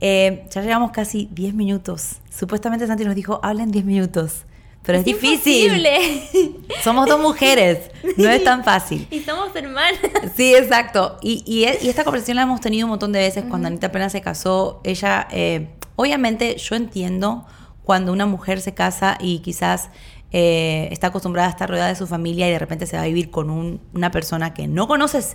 Eh, 0.00 0.46
ya 0.50 0.62
llevamos 0.62 0.90
casi 0.90 1.28
10 1.32 1.54
minutos. 1.54 2.16
Supuestamente 2.30 2.86
Santi 2.86 3.04
nos 3.04 3.14
dijo, 3.14 3.38
hablen 3.42 3.70
10 3.70 3.84
minutos. 3.84 4.44
Pero 4.84 4.98
es, 4.98 5.04
difícil. 5.04 5.64
imposible. 5.86 6.58
Somos 6.84 7.06
dos 7.08 7.20
mujeres. 7.20 7.90
No 8.18 8.28
es 8.28 8.44
tan 8.44 8.62
fácil. 8.64 9.06
y 9.10 9.20
somos 9.20 9.54
hermanas. 9.56 9.98
Sí, 10.36 10.54
exacto. 10.54 11.16
Y, 11.22 11.42
y, 11.46 11.64
e- 11.64 11.78
y 11.82 11.88
esta 11.88 12.04
conversación 12.04 12.36
la 12.36 12.42
hemos 12.42 12.60
tenido 12.60 12.86
un 12.86 12.90
montón 12.90 13.10
de 13.12 13.20
veces 13.20 13.44
cuando 13.48 13.68
Anita 13.68 13.86
apenas 13.86 14.12
se 14.12 14.20
casó. 14.20 14.80
Ella, 14.84 15.26
eh, 15.30 15.68
obviamente, 15.96 16.56
yo 16.58 16.76
entiendo 16.76 17.46
cuando 17.82 18.12
una 18.12 18.26
mujer 18.26 18.60
se 18.60 18.74
casa 18.74 19.16
y 19.20 19.38
quizás 19.38 19.88
eh, 20.32 20.88
está 20.90 21.06
acostumbrada 21.08 21.48
a 21.48 21.50
estar 21.52 21.68
rodeada 21.70 21.88
de 21.88 21.96
su 21.96 22.06
familia 22.06 22.48
y 22.48 22.50
de 22.50 22.58
repente 22.58 22.86
se 22.86 22.96
va 22.96 23.02
a 23.04 23.06
vivir 23.06 23.30
con 23.30 23.48
un- 23.50 23.80
una 23.94 24.10
persona 24.10 24.52
que 24.52 24.66
no 24.68 24.86
conoces. 24.86 25.34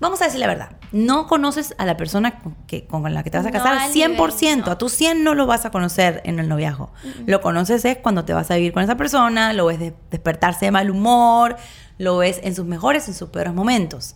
Vamos 0.00 0.22
a 0.22 0.26
decir 0.26 0.38
la 0.38 0.46
verdad, 0.46 0.70
no 0.92 1.26
conoces 1.26 1.74
a 1.78 1.84
la 1.84 1.96
persona 1.96 2.38
con, 2.38 2.54
que, 2.66 2.86
con 2.86 3.12
la 3.12 3.22
que 3.24 3.30
te 3.30 3.38
vas 3.38 3.46
a 3.46 3.50
No 3.50 3.52
casar 3.58 3.78
al 3.78 3.90
100%, 3.92 4.40
nivel, 4.40 4.58
no. 4.64 4.70
a 4.70 4.78
tu 4.78 4.88
100 4.88 5.24
no 5.24 5.34
lo 5.34 5.46
vas 5.46 5.64
a 5.64 5.70
conocer 5.70 6.20
en 6.24 6.38
el 6.38 6.48
noviazgo. 6.48 6.90
Lo 7.26 7.40
conoces 7.40 7.84
es 7.84 7.98
cuando 7.98 8.24
te 8.24 8.32
vas 8.32 8.50
a 8.50 8.54
vivir 8.56 8.72
con 8.72 8.82
esa 8.84 8.96
persona, 8.96 9.52
lo 9.52 9.66
ves 9.66 9.80
de- 9.80 9.94
despertarse 10.10 10.66
de 10.66 10.70
mal 10.70 10.90
humor, 10.90 11.56
lo 11.98 12.18
ves 12.18 12.40
en 12.44 12.54
sus 12.54 12.64
mejores 12.64 13.08
y 13.08 13.10
en 13.10 13.16
sus 13.16 13.30
peores 13.30 13.52
momentos. 13.54 14.14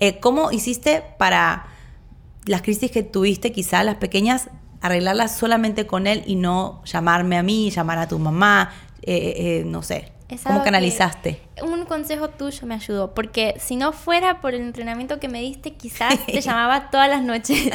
Eh, 0.00 0.18
¿Cómo 0.18 0.50
hiciste 0.50 1.02
para 1.18 1.66
las 2.46 2.62
crisis 2.62 2.90
que 2.90 3.02
tuviste, 3.02 3.52
quizá 3.52 3.82
las 3.84 3.96
pequeñas, 3.96 4.48
arreglarlas 4.80 5.36
solamente 5.36 5.86
con 5.86 6.06
él 6.06 6.22
y 6.26 6.36
no 6.36 6.82
llamarme 6.86 7.36
a 7.36 7.42
mí, 7.42 7.70
llamar 7.70 7.98
a 7.98 8.08
tu 8.08 8.18
mamá? 8.18 8.70
Eh, 9.02 9.34
eh, 9.36 9.62
no 9.66 9.82
sé. 9.82 10.12
Es 10.28 10.42
¿Cómo 10.42 10.62
canalizaste? 10.62 11.40
Un 11.62 11.86
consejo 11.86 12.28
tuyo 12.28 12.66
me 12.66 12.74
ayudó, 12.74 13.14
porque 13.14 13.54
si 13.58 13.76
no 13.76 13.92
fuera 13.92 14.42
por 14.42 14.52
el 14.54 14.60
entrenamiento 14.60 15.18
que 15.18 15.26
me 15.28 15.40
diste, 15.40 15.72
quizás 15.72 16.18
te 16.26 16.40
llamaba 16.42 16.90
todas 16.90 17.08
las 17.08 17.22
noches. 17.22 17.70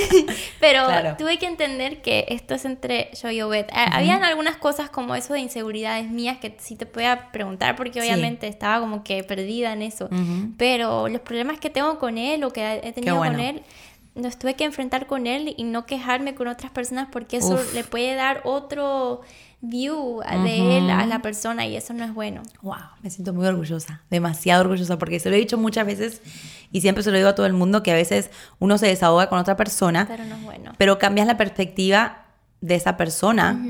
Pero 0.60 0.86
Claro. 0.86 1.16
tuve 1.18 1.38
que 1.38 1.46
entender 1.46 2.00
que 2.02 2.24
esto 2.28 2.54
es 2.54 2.64
entre 2.64 3.10
yo 3.20 3.30
y 3.30 3.42
Obed. 3.42 3.66
Habían 3.72 4.24
algunas 4.24 4.56
cosas 4.56 4.88
como 4.90 5.14
eso 5.14 5.34
de 5.34 5.40
inseguridades 5.40 6.08
mías 6.08 6.38
que 6.38 6.56
sí 6.58 6.76
te 6.76 6.86
podía 6.86 7.30
preguntar, 7.30 7.76
porque 7.76 8.00
Sí. 8.00 8.06
obviamente 8.06 8.46
estaba 8.48 8.80
como 8.80 9.04
que 9.04 9.22
perdida 9.24 9.72
en 9.72 9.82
eso. 9.82 10.08
Pero 10.56 11.08
los 11.08 11.20
problemas 11.20 11.58
que 11.60 11.70
tengo 11.70 11.98
con 11.98 12.16
él 12.18 12.42
o 12.44 12.52
que 12.52 12.80
he 12.82 12.92
tenido 12.92 13.16
bueno. 13.16 13.32
con 13.34 13.40
él, 13.44 13.62
los 14.14 14.38
tuve 14.38 14.54
que 14.54 14.64
enfrentar 14.64 15.06
con 15.06 15.26
él 15.26 15.54
y 15.56 15.62
no 15.64 15.86
quejarme 15.86 16.34
con 16.34 16.48
otras 16.48 16.72
personas 16.72 17.08
porque 17.12 17.36
eso 17.36 17.54
Uf. 17.54 17.74
le 17.74 17.84
puede 17.84 18.14
dar 18.16 18.40
otro 18.44 19.20
view 19.60 20.20
de 20.44 20.78
él 20.78 20.90
a 20.90 21.04
la 21.06 21.20
persona 21.20 21.66
y 21.66 21.76
eso 21.76 21.92
no 21.92 22.04
es 22.04 22.14
bueno. 22.14 22.42
Wow, 22.62 22.76
me 23.02 23.10
siento 23.10 23.32
muy 23.32 23.46
orgullosa, 23.46 24.02
demasiado 24.10 24.62
orgullosa, 24.62 24.98
porque 24.98 25.18
se 25.18 25.30
lo 25.30 25.36
he 25.36 25.38
dicho 25.38 25.58
muchas 25.58 25.84
veces 25.86 26.22
y 26.70 26.80
siempre 26.80 27.02
se 27.02 27.10
lo 27.10 27.16
digo 27.16 27.28
a 27.30 27.34
todo 27.34 27.46
el 27.46 27.52
mundo 27.54 27.82
que 27.82 27.90
a 27.90 27.94
veces 27.94 28.30
uno 28.60 28.78
se 28.78 28.86
desahoga 28.86 29.28
con 29.28 29.38
otra 29.38 29.56
persona, 29.56 30.06
Pero 30.06 30.24
no 30.24 30.36
es 30.36 30.42
bueno. 30.44 30.72
pero 30.78 30.98
cambias 30.98 31.26
la 31.26 31.36
perspectiva 31.36 32.26
de 32.60 32.74
esa 32.76 32.96
persona 32.96 33.60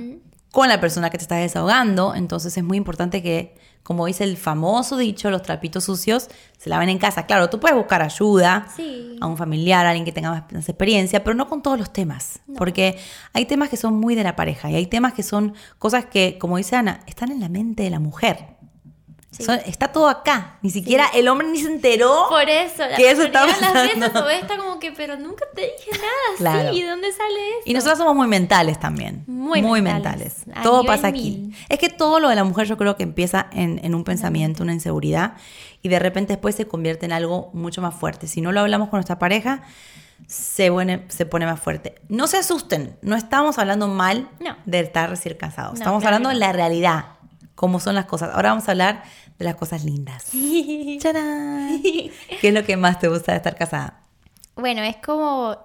con 0.50 0.68
la 0.68 0.80
persona 0.80 1.10
que 1.10 1.18
te 1.18 1.22
estás 1.22 1.40
desahogando, 1.40 2.14
entonces 2.14 2.56
es 2.56 2.64
muy 2.64 2.76
importante 2.76 3.22
que 3.22 3.54
como 3.82 4.06
dice 4.06 4.24
el 4.24 4.36
famoso 4.36 4.96
dicho, 4.98 5.30
los 5.30 5.42
trapitos 5.42 5.84
sucios 5.84 6.28
se 6.58 6.68
lavan 6.68 6.88
en 6.90 6.98
casa. 6.98 7.24
Claro, 7.26 7.48
tú 7.48 7.58
puedes 7.60 7.76
buscar 7.76 8.02
ayuda 8.02 8.66
Sí. 8.76 9.16
a 9.20 9.26
un 9.26 9.36
familiar, 9.36 9.86
a 9.86 9.90
alguien 9.90 10.04
que 10.04 10.12
tenga 10.12 10.30
más, 10.52 10.68
experiencia, 10.68 11.24
pero 11.24 11.34
no 11.34 11.48
con 11.48 11.62
todos 11.62 11.78
los 11.78 11.92
temas. 11.92 12.40
No. 12.46 12.54
Porque 12.56 12.98
hay 13.32 13.46
temas 13.46 13.68
que 13.70 13.76
son 13.78 13.94
muy 13.98 14.14
de 14.14 14.24
la 14.24 14.36
pareja 14.36 14.70
y 14.70 14.74
hay 14.74 14.86
temas 14.86 15.14
que 15.14 15.22
son 15.22 15.54
cosas 15.78 16.04
que, 16.06 16.36
como 16.38 16.56
dice 16.58 16.76
Ana, 16.76 17.00
están 17.06 17.30
en 17.32 17.40
la 17.40 17.48
mente 17.48 17.82
de 17.84 17.90
la 17.90 17.98
mujer. 18.00 18.57
Sí. 19.30 19.42
Son- 19.44 19.60
está 19.66 19.88
todo 19.88 20.08
acá. 20.08 20.56
Ni 20.62 20.70
siquiera 20.70 21.06
el 21.12 21.28
hombre 21.28 21.46
ni 21.48 21.58
se 21.60 21.68
enteró. 21.68 22.26
Por 22.30 22.48
eso, 22.48 22.78
la 22.88 22.96
Que 22.96 23.10
eso 23.10 23.22
está 23.24 23.42
de 23.44 23.52
las 23.60 23.74
veces 23.74 23.98
pasando. 23.98 24.30
Está 24.30 24.56
como 24.56 24.78
que, 24.78 24.90
pero 24.92 25.16
nunca 25.18 25.44
te 25.54 25.60
dije 25.60 25.90
nada, 25.92 26.36
Claro. 26.38 26.72
sí, 26.72 26.78
¿y 26.78 26.82
dónde 26.82 27.12
sale 27.12 27.48
eso? 27.50 27.62
Y 27.66 27.74
nosotros 27.74 27.98
somos 27.98 28.16
muy 28.16 28.26
mentales 28.26 28.80
también. 28.80 29.24
Muy 29.26 29.60
mentales. 29.82 30.46
mentales. 30.46 30.62
Todo 30.62 30.82
pasa 30.84 31.08
aquí. 31.08 31.20
mil. 31.48 31.56
Es 31.68 31.78
que 31.78 31.90
todo 31.90 32.20
lo 32.20 32.30
de 32.30 32.36
la 32.36 32.44
mujer 32.44 32.66
yo 32.66 32.78
creo 32.78 32.96
que 32.96 33.02
empieza 33.02 33.48
en, 33.52 33.80
en 33.84 33.94
un 33.94 34.02
pensamiento, 34.04 34.62
una 34.62 34.72
inseguridad, 34.72 35.34
y 35.82 35.88
de 35.90 35.98
repente 35.98 36.32
después 36.32 36.54
se 36.54 36.66
convierte 36.66 37.04
en 37.04 37.12
algo 37.12 37.50
mucho 37.52 37.82
más 37.82 37.94
fuerte. 37.94 38.26
Si 38.28 38.40
no 38.40 38.50
lo 38.50 38.60
hablamos 38.60 38.88
con 38.88 38.96
nuestra 38.96 39.18
pareja, 39.18 39.62
se 40.26 40.70
pone, 40.70 41.04
se 41.08 41.26
pone 41.26 41.46
más 41.46 41.60
fuerte. 41.60 41.94
No 42.08 42.26
se 42.26 42.38
asusten, 42.38 42.96
no 43.02 43.14
estamos 43.14 43.58
hablando 43.58 43.86
mal 43.88 44.28
No. 44.40 44.56
de 44.66 44.80
estar 44.80 45.08
recién 45.10 45.36
casados. 45.36 45.74
No, 45.74 45.78
estamos 45.80 46.00
claro 46.00 46.16
hablando 46.16 46.30
de 46.30 46.34
la 46.44 46.52
realidad, 46.52 47.04
cómo 47.58 47.80
son 47.80 47.96
las 47.96 48.06
cosas. 48.06 48.30
Ahora 48.36 48.50
vamos 48.50 48.68
a 48.68 48.70
hablar 48.70 49.02
de 49.36 49.44
las 49.44 49.56
cosas 49.56 49.82
lindas. 49.84 50.26
¿Qué 50.32 51.00
es 52.40 52.54
lo 52.54 52.64
que 52.64 52.76
más 52.76 53.00
te 53.00 53.08
gusta 53.08 53.32
de 53.32 53.38
estar 53.38 53.56
casada? 53.56 54.00
Bueno, 54.54 54.82
es 54.82 54.94
como. 54.96 55.56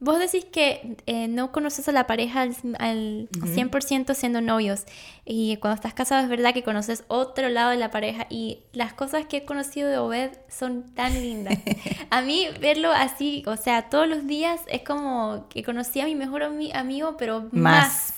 Vos 0.00 0.18
decís 0.18 0.44
que 0.46 0.96
eh, 1.06 1.28
no 1.28 1.50
conoces 1.52 1.88
a 1.88 1.92
la 1.92 2.06
pareja 2.06 2.40
al, 2.42 2.54
al 2.78 3.28
100% 3.32 4.14
siendo 4.14 4.40
novios. 4.40 4.84
Y 5.26 5.56
cuando 5.58 5.76
estás 5.76 5.92
casado 5.94 6.22
es 6.22 6.28
verdad 6.28 6.52
que 6.54 6.62
conoces 6.62 7.04
otro 7.08 7.48
lado 7.50 7.70
de 7.70 7.76
la 7.76 7.90
pareja. 7.90 8.26
Y 8.30 8.60
las 8.72 8.92
cosas 8.94 9.26
que 9.26 9.38
he 9.38 9.44
conocido 9.44 9.88
de 9.90 9.98
Obed 9.98 10.30
son 10.48 10.84
tan 10.94 11.12
lindas. 11.14 11.58
a 12.10 12.20
mí 12.22 12.48
verlo 12.60 12.92
así, 12.92 13.42
o 13.46 13.56
sea, 13.58 13.88
todos 13.90 14.08
los 14.08 14.26
días 14.26 14.60
es 14.68 14.82
como 14.82 15.46
que 15.50 15.62
conocí 15.62 16.00
a 16.00 16.06
mi 16.06 16.14
mejor 16.14 16.42
ami- 16.42 16.74
amigo, 16.74 17.16
pero 17.18 17.48
Más. 17.52 17.86
más. 17.88 18.14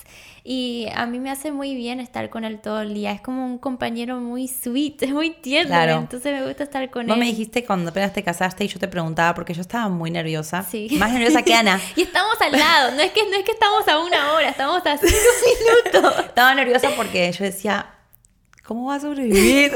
Y 0.48 0.86
a 0.94 1.06
mí 1.06 1.18
me 1.18 1.28
hace 1.32 1.50
muy 1.50 1.74
bien 1.74 1.98
estar 1.98 2.30
con 2.30 2.44
él 2.44 2.60
todo 2.60 2.82
el 2.82 2.94
día. 2.94 3.10
Es 3.10 3.20
como 3.20 3.44
un 3.44 3.58
compañero 3.58 4.20
muy 4.20 4.46
sweet, 4.46 4.94
es 5.02 5.10
muy 5.10 5.30
tierno. 5.30 5.70
Claro. 5.70 5.94
Entonces 5.98 6.32
me 6.40 6.46
gusta 6.46 6.62
estar 6.62 6.88
con 6.88 7.04
Vos 7.08 7.14
él. 7.14 7.20
me 7.20 7.26
dijiste 7.26 7.64
cuando 7.64 7.90
apenas 7.90 8.12
te 8.12 8.22
casaste 8.22 8.62
y 8.64 8.68
yo 8.68 8.78
te 8.78 8.86
preguntaba 8.86 9.34
porque 9.34 9.54
yo 9.54 9.60
estaba 9.60 9.88
muy 9.88 10.12
nerviosa. 10.12 10.62
Sí. 10.62 10.88
Más 10.98 11.10
nerviosa 11.12 11.42
que 11.42 11.52
Ana. 11.52 11.80
Y 11.96 12.02
estamos 12.02 12.40
al 12.40 12.52
lado, 12.52 12.92
no 12.92 13.02
es 13.02 13.10
que, 13.10 13.22
no 13.24 13.36
es 13.36 13.42
que 13.44 13.50
estamos 13.50 13.88
a 13.88 13.98
una 13.98 14.34
hora, 14.34 14.48
estamos 14.50 14.86
a 14.86 14.96
cinco 14.96 15.12
minutos. 15.92 16.24
Estaba 16.26 16.54
nerviosa 16.54 16.90
porque 16.96 17.32
yo 17.32 17.44
decía, 17.44 17.86
¿cómo 18.64 18.86
va 18.86 18.94
a 18.94 19.00
sobrevivir? 19.00 19.72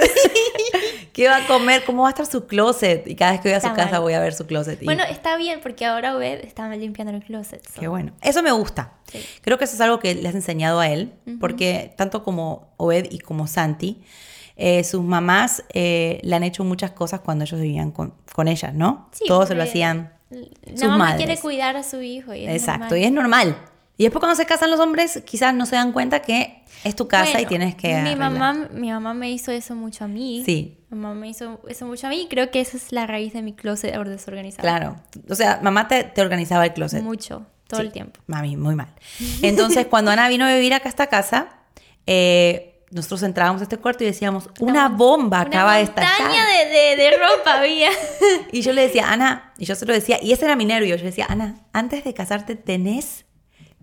¿Qué 1.20 1.28
va 1.28 1.36
a 1.36 1.46
comer? 1.46 1.84
¿Cómo 1.84 2.04
va 2.04 2.08
a 2.08 2.12
estar 2.12 2.24
su 2.24 2.46
closet? 2.46 3.06
Y 3.06 3.14
cada 3.14 3.32
vez 3.32 3.42
que 3.42 3.50
voy 3.50 3.56
a 3.56 3.60
su 3.60 3.74
casa 3.74 3.98
voy 3.98 4.14
a 4.14 4.20
ver 4.20 4.32
su 4.32 4.46
closet. 4.46 4.80
Y 4.80 4.86
Bueno, 4.86 5.04
está 5.04 5.36
bien 5.36 5.60
porque 5.62 5.84
ahora 5.84 6.16
Obed 6.16 6.42
está 6.46 6.66
limpiando 6.74 7.12
el 7.12 7.22
closet. 7.22 7.62
so. 7.62 7.78
qué 7.78 7.88
bueno. 7.88 8.12
Eso 8.22 8.42
me 8.42 8.50
gusta. 8.52 8.94
Sí. 9.04 9.22
Creo 9.42 9.58
que 9.58 9.64
eso 9.64 9.74
es 9.74 9.82
algo 9.82 9.98
que 9.98 10.14
le 10.14 10.26
has 10.26 10.34
enseñado 10.34 10.80
a 10.80 10.88
él, 10.88 11.12
porque 11.38 11.92
tanto 11.98 12.24
como 12.24 12.72
Obed 12.78 13.08
y 13.10 13.18
como 13.18 13.46
Santi, 13.48 14.02
eh, 14.56 14.82
sus 14.82 15.02
mamás 15.02 15.62
eh, 15.74 16.20
le 16.22 16.36
han 16.36 16.42
hecho 16.42 16.64
muchas 16.64 16.92
cosas 16.92 17.20
cuando 17.20 17.44
ellos 17.44 17.60
vivían 17.60 17.90
con, 17.90 18.14
con 18.32 18.48
ellas, 18.48 18.72
¿no? 18.72 19.10
Sí, 19.12 19.24
Todos 19.28 19.48
se 19.48 19.54
lo 19.54 19.62
hacían 19.62 20.14
La 20.30 20.46
sus 20.70 20.84
mamá 20.84 20.96
madres. 20.96 21.16
quiere 21.18 21.38
cuidar 21.38 21.76
a 21.76 21.82
su 21.82 22.00
hijo. 22.00 22.32
Y 22.32 22.48
Exacto, 22.48 22.94
normal. 22.94 22.98
y 22.98 23.04
es 23.04 23.12
normal. 23.12 23.56
Y 24.00 24.04
después 24.04 24.20
cuando 24.20 24.34
se 24.34 24.46
casan 24.46 24.70
los 24.70 24.80
hombres, 24.80 25.22
quizás 25.26 25.52
no 25.54 25.66
se 25.66 25.76
dan 25.76 25.92
cuenta 25.92 26.20
que 26.22 26.62
es 26.84 26.96
tu 26.96 27.06
casa 27.06 27.38
y 27.38 27.44
tienes 27.44 27.74
que 27.74 27.88
Mi 27.88 27.94
arreglar. 28.12 28.16
mamá, 28.30 28.68
mi 28.72 28.90
mamá 28.90 29.12
me 29.12 29.30
hizo 29.30 29.52
eso 29.52 29.74
mucho 29.74 30.04
a 30.04 30.08
mí. 30.08 30.42
Sí. 30.46 30.78
Mi 30.88 30.98
mamá 30.98 31.14
me 31.14 31.28
hizo 31.28 31.60
eso 31.68 31.84
mucho 31.84 32.06
a 32.06 32.10
mí 32.10 32.22
y 32.22 32.26
creo 32.28 32.50
que 32.50 32.60
esa 32.62 32.78
es 32.78 32.92
la 32.92 33.06
raíz 33.06 33.34
de 33.34 33.42
mi 33.42 33.52
closet 33.52 33.94
desorganizado. 33.94 34.62
Claro. 34.62 34.96
O 35.28 35.34
sea, 35.34 35.60
mamá 35.62 35.86
te, 35.86 36.04
te 36.04 36.22
organizaba 36.22 36.64
el 36.64 36.72
closet. 36.72 37.02
Mucho, 37.02 37.44
todo 37.66 37.80
Sí. 37.80 37.86
el 37.88 37.92
tiempo. 37.92 38.18
Mami, 38.26 38.56
muy 38.56 38.74
mal. 38.74 38.88
Entonces, 39.42 39.84
cuando 39.84 40.10
Ana 40.10 40.30
vino 40.30 40.46
a 40.46 40.54
vivir 40.54 40.72
acá 40.72 40.86
a 40.86 40.88
esta 40.88 41.08
casa, 41.08 41.48
eh, 42.06 42.82
nosotros 42.90 43.22
entrábamos 43.22 43.60
a 43.60 43.64
este 43.64 43.76
cuarto 43.76 44.02
y 44.04 44.06
decíamos, 44.06 44.48
una 44.60 44.88
bomba 44.88 45.42
acaba 45.42 45.72
Una 45.72 45.76
de 45.76 45.82
estallar. 45.82 46.16
de, 46.30 46.70
de, 46.70 46.96
de 46.96 47.10
ropa 47.18 47.58
había. 47.58 47.90
Y 48.52 48.62
yo 48.62 48.72
le 48.72 48.80
decía, 48.80 49.12
Ana, 49.12 49.52
y 49.58 49.66
yo 49.66 49.74
se 49.74 49.84
lo 49.84 49.92
decía, 49.92 50.18
y 50.22 50.32
ese 50.32 50.46
era 50.46 50.56
mi 50.56 50.64
nervio, 50.64 50.96
yo 50.96 51.02
le 51.04 51.10
decía, 51.10 51.26
Ana, 51.28 51.56
antes 51.74 52.02
de 52.02 52.14
casarte 52.14 52.56
tenés 52.56 53.26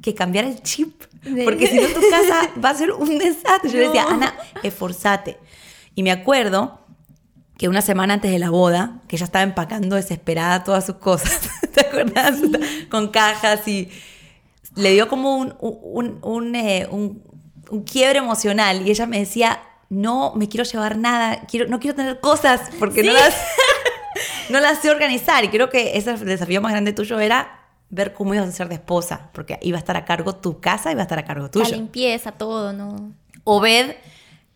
que 0.01 0.13
cambiar 0.15 0.45
el 0.45 0.61
chip, 0.61 1.03
porque 1.43 1.67
si 1.67 1.75
no 1.79 1.87
tu 1.87 2.01
casa 2.09 2.49
va 2.63 2.69
a 2.69 2.75
ser 2.75 2.91
un 2.91 3.17
desastre. 3.17 3.69
Yo 3.71 3.77
le 3.79 3.85
decía, 3.87 4.03
No. 4.03 4.09
Ana, 4.15 4.33
esforzate. 4.63 5.37
Y 5.95 6.03
me 6.03 6.11
acuerdo 6.11 6.79
que 7.57 7.67
una 7.67 7.81
semana 7.81 8.13
antes 8.15 8.29
de 8.31 8.37
la 8.39 8.49
boda, 8.51 9.01
que 9.07 9.15
ella 9.15 9.25
estaba 9.25 9.43
empacando 9.43 9.95
desesperada 9.95 10.63
todas 10.63 10.85
sus 10.85 10.97
cosas, 10.97 11.49
¿te 11.73 11.81
acuerdas? 11.81 12.35
Con 12.89 13.07
cajas 13.09 13.67
y 13.67 13.89
le 14.75 14.91
dio 14.91 15.07
como 15.07 15.35
un, 15.37 15.55
un, 15.59 16.19
un, 16.21 16.55
eh, 16.55 16.87
un- 16.91 17.23
un 17.69 17.83
quiebre 17.83 18.19
emocional 18.19 18.87
y 18.87 18.91
ella 18.91 19.07
me 19.07 19.19
decía, 19.19 19.59
no 19.89 20.33
me 20.35 20.47
quiero 20.47 20.63
llevar 20.63 20.97
nada, 20.97 21.41
quiero, 21.49 21.67
no 21.67 21.79
quiero 21.79 21.95
tener 21.95 22.19
cosas 22.21 22.61
porque 22.79 23.03
no, 23.03 23.11
las, 23.13 23.35
no 24.49 24.59
las 24.59 24.79
sé 24.79 24.89
organizar. 24.89 25.43
Y 25.43 25.49
creo 25.49 25.69
que 25.69 25.97
ese 25.97 26.13
desafío 26.13 26.61
más 26.61 26.71
grande 26.71 26.93
tuyo 26.93 27.19
era 27.19 27.56
ver 27.89 28.13
cómo 28.13 28.33
ibas 28.33 28.47
a 28.47 28.51
ser 28.51 28.67
de 28.69 28.75
esposa, 28.75 29.29
porque 29.33 29.59
iba 29.61 29.77
a 29.77 29.79
estar 29.79 29.95
a 29.97 30.05
cargo 30.05 30.35
tu 30.35 30.59
casa, 30.59 30.91
iba 30.91 31.01
a 31.01 31.03
estar 31.03 31.19
a 31.19 31.25
cargo 31.25 31.45
La 31.45 31.51
tuyo. 31.51 31.75
limpieza, 31.75 32.31
todo, 32.33 32.73
¿no? 32.73 33.13
Obed 33.43 33.95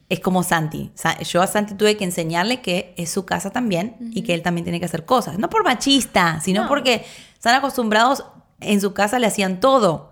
es 0.10 0.20
como 0.20 0.44
Santi. 0.44 0.92
Sa- 0.96 1.18
Yo 1.20 1.42
a 1.42 1.48
Santi 1.48 1.76
tuve 1.76 1.96
que 1.96 2.04
enseñarle 2.04 2.62
que 2.62 2.94
es 2.98 3.10
su 3.10 3.26
casa 3.26 3.50
también 3.50 3.96
y 4.14 4.24
que 4.24 4.34
él 4.34 4.42
también 4.42 4.66
tiene 4.66 4.80
que 4.80 4.86
hacer 4.86 5.06
cosas. 5.06 5.40
No 5.40 5.50
por 5.50 5.64
machista, 5.64 6.42
sino 6.42 6.64
No. 6.64 6.68
porque 6.68 7.06
están 7.34 7.56
acostumbrados, 7.56 8.26
en 8.60 8.82
su 8.82 8.94
casa 8.94 9.18
le 9.20 9.28
hacían 9.28 9.60
todo. 9.62 10.12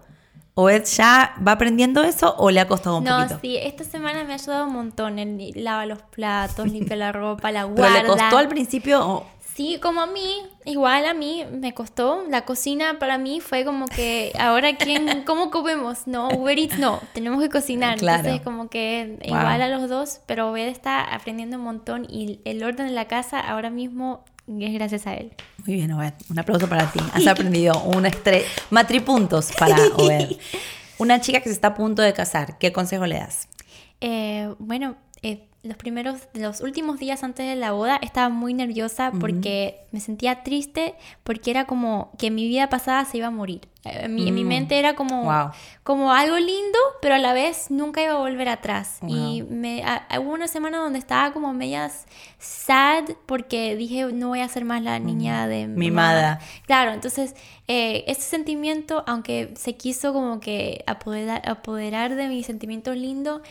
¿Obed 0.55 0.83
ya 0.85 1.35
va 1.45 1.53
aprendiendo 1.53 2.03
eso 2.03 2.35
o 2.37 2.51
le 2.51 2.59
ha 2.59 2.67
costado 2.67 2.97
un 2.97 3.03
No, 3.05 3.17
poquito? 3.17 3.39
sí, 3.41 3.57
esta 3.57 3.83
semana 3.83 4.23
me 4.25 4.31
ha 4.31 4.35
ayudado 4.35 4.65
un 4.67 4.73
montón. 4.73 5.19
Él 5.19 5.51
lava 5.55 5.85
los 5.85 6.01
platos, 6.01 6.67
limpia 6.71 6.95
la 6.95 7.11
ropa, 7.11 7.51
la 7.51 7.63
Pero 7.63 7.75
guarda. 7.75 8.01
le 8.01 8.07
costó 8.07 8.37
al 8.37 8.47
principio. 8.47 9.25
Sí, 9.59 9.77
como 9.81 9.99
a 9.99 10.05
mí, 10.07 10.41
igual 10.63 11.05
a 11.05 11.13
mí 11.13 11.43
me 11.51 11.73
costó. 11.73 12.23
La 12.29 12.45
cocina 12.45 12.97
para 12.97 13.17
mí 13.17 13.41
fue 13.41 13.65
como 13.65 13.87
que, 13.87 14.31
ahora 14.39 14.77
quién, 14.77 15.23
¿cómo 15.25 15.51
comemos? 15.51 16.07
No, 16.07 16.29
Uber 16.29 16.57
Eats 16.57 16.79
no, 16.79 17.01
tenemos 17.13 17.41
que 17.43 17.49
cocinar. 17.49 17.97
Claro. 17.97 18.19
Entonces 18.19 18.41
como 18.41 18.69
que 18.69 19.17
Wow. 19.19 19.27
igual 19.27 19.61
a 19.61 19.67
los 19.67 19.89
dos, 19.89 20.21
pero 20.27 20.49
Obed 20.49 20.69
está 20.69 21.01
aprendiendo 21.13 21.57
un 21.57 21.65
montón 21.65 22.07
y 22.09 22.39
el 22.45 22.63
orden 22.63 22.87
de 22.87 22.93
la 22.93 23.09
casa 23.09 23.37
ahora 23.41 23.69
mismo 23.69 24.23
es 24.47 24.73
gracias 24.73 25.05
a 25.07 25.15
él. 25.15 25.33
Muy 25.65 25.75
bien, 25.75 25.91
Obed. 25.91 26.13
Un 26.29 26.39
aplauso 26.39 26.69
para 26.69 26.89
ti. 26.89 27.01
Has 27.13 27.27
aprendido 27.27 27.83
un 27.83 28.05
estrés. 28.05 28.45
Matripuntos 28.69 29.51
para 29.59 29.75
Obed. 29.97 30.37
Una 30.99 31.19
chica 31.19 31.41
que 31.41 31.49
se 31.49 31.55
está 31.55 31.67
a 31.67 31.73
punto 31.73 32.01
de 32.01 32.13
casar, 32.13 32.57
¿qué 32.59 32.71
consejo 32.71 33.05
le 33.05 33.17
das? 33.17 33.49
Eh, 33.99 34.53
bueno, 34.59 34.95
los 35.61 35.75
primeros, 35.75 36.21
los 36.33 36.61
últimos 36.61 36.99
días 36.99 37.21
antes 37.21 37.45
de 37.45 37.55
la 37.57 37.73
boda 37.73 37.99
estaba 38.01 38.29
muy 38.29 38.53
nerviosa 38.53 39.11
porque 39.19 39.81
me 39.91 39.99
sentía 39.99 40.41
triste 40.43 40.95
porque 41.25 41.51
era 41.51 41.65
como 41.65 42.11
que 42.17 42.31
mi 42.31 42.47
vida 42.47 42.69
pasada 42.69 43.03
se 43.03 43.17
iba 43.17 43.27
a 43.27 43.31
morir. 43.31 43.67
Eh, 43.83 44.03
En 44.05 44.15
mi, 44.15 44.27
en 44.29 44.35
mi 44.35 44.45
Mm. 44.45 44.47
mente 44.47 44.79
era 44.79 44.95
como, 44.95 45.23
Wow. 45.23 45.51
como 45.83 46.13
algo 46.13 46.37
lindo, 46.37 46.77
pero 47.01 47.15
a 47.15 47.17
la 47.17 47.33
vez 47.33 47.71
nunca 47.71 48.01
iba 48.01 48.13
a 48.13 48.17
volver 48.17 48.47
atrás. 48.47 48.99
Wow. 49.01 49.09
Y 49.11 49.43
me, 49.43 49.83
a- 49.83 50.07
hubo 50.21 50.31
una 50.31 50.47
semana 50.47 50.77
donde 50.77 50.97
estaba 50.99 51.33
como 51.33 51.53
medias 51.53 52.05
sad 52.37 53.03
porque 53.25 53.75
dije 53.75 54.05
no 54.13 54.29
voy 54.29 54.39
a 54.39 54.47
ser 54.47 54.63
más 54.63 54.81
la 54.81 54.97
niña 54.99 55.45
de 55.47 55.67
mi 55.67 55.77
Mimada. 55.89 56.35
mamá. 56.35 56.41
Claro, 56.67 56.91
entonces 56.93 57.35
eh, 57.67 58.05
ese 58.07 58.21
sentimiento, 58.21 59.03
aunque 59.07 59.53
se 59.57 59.75
quiso 59.75 60.13
como 60.13 60.39
que 60.39 60.83
apoderar, 60.87 61.41
apoderar 61.49 62.15
de 62.15 62.27
mis 62.29 62.45
sentimientos 62.45 62.95
lindos, 62.95 63.41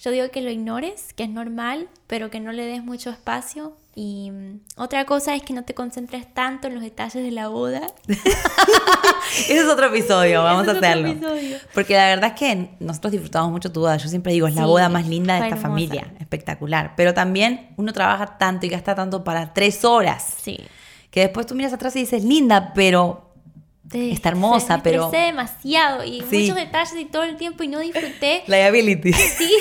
yo 0.00 0.10
digo 0.10 0.30
que 0.30 0.42
lo 0.42 0.50
ignores, 0.50 1.12
que 1.14 1.22
es 1.24 1.30
normal, 1.30 1.88
pero 2.06 2.30
que 2.30 2.40
no 2.40 2.52
le 2.52 2.64
des 2.66 2.84
mucho 2.84 3.10
espacio. 3.10 3.76
Y 3.94 4.30
mm, 4.32 4.60
otra 4.76 5.04
cosa 5.06 5.34
es 5.34 5.42
que 5.42 5.52
no 5.52 5.62
te 5.64 5.72
concentres 5.74 6.32
tanto 6.34 6.66
en 6.66 6.74
los 6.74 6.82
detalles 6.82 7.22
de 7.22 7.30
la 7.30 7.48
boda. 7.48 7.82
Ese 9.38 9.58
es 9.58 9.64
otro 9.66 9.86
episodio, 9.86 10.42
vamos 10.42 10.66
a 10.68 10.72
es 10.72 10.76
otro 10.76 10.86
hacerlo. 10.88 11.08
episodio. 11.08 11.56
Porque 11.74 11.94
la 11.94 12.06
verdad 12.08 12.32
es 12.34 12.38
que 12.38 12.70
nosotros 12.80 13.12
disfrutamos 13.12 13.50
mucho 13.50 13.72
tu 13.72 13.80
boda. 13.80 13.96
Yo 13.96 14.08
siempre 14.08 14.32
digo, 14.32 14.46
es 14.46 14.54
la 14.54 14.62
Sí, 14.62 14.66
boda 14.68 14.88
más 14.88 15.06
linda 15.06 15.34
de 15.34 15.40
esta 15.40 15.56
hermosa. 15.56 15.68
familia. 15.68 16.12
Espectacular. 16.20 16.94
Pero 16.96 17.14
también 17.14 17.70
uno 17.76 17.92
trabaja 17.92 18.38
tanto 18.38 18.66
y 18.66 18.68
gasta 18.68 18.94
tanto 18.94 19.24
para 19.24 19.52
tres 19.54 19.84
horas. 19.84 20.34
Sí. 20.42 20.58
Que 21.10 21.20
después 21.20 21.46
tú 21.46 21.54
miras 21.54 21.72
atrás 21.72 21.94
y 21.96 22.00
dices, 22.00 22.24
linda, 22.24 22.72
pero 22.74 23.33
Está 23.92 24.30
hermosa, 24.30 24.78
me 24.78 24.82
pero- 24.82 25.10
demasiado 25.10 26.02
y 26.04 26.22
Sí. 26.30 26.42
muchos 26.42 26.56
detalles 26.56 26.94
y 26.96 27.04
todo 27.04 27.22
el 27.24 27.36
tiempo 27.36 27.62
y 27.62 27.68
no 27.68 27.78
disfruté. 27.80 28.42
liability. 28.48 29.12
Sí, 29.12 29.52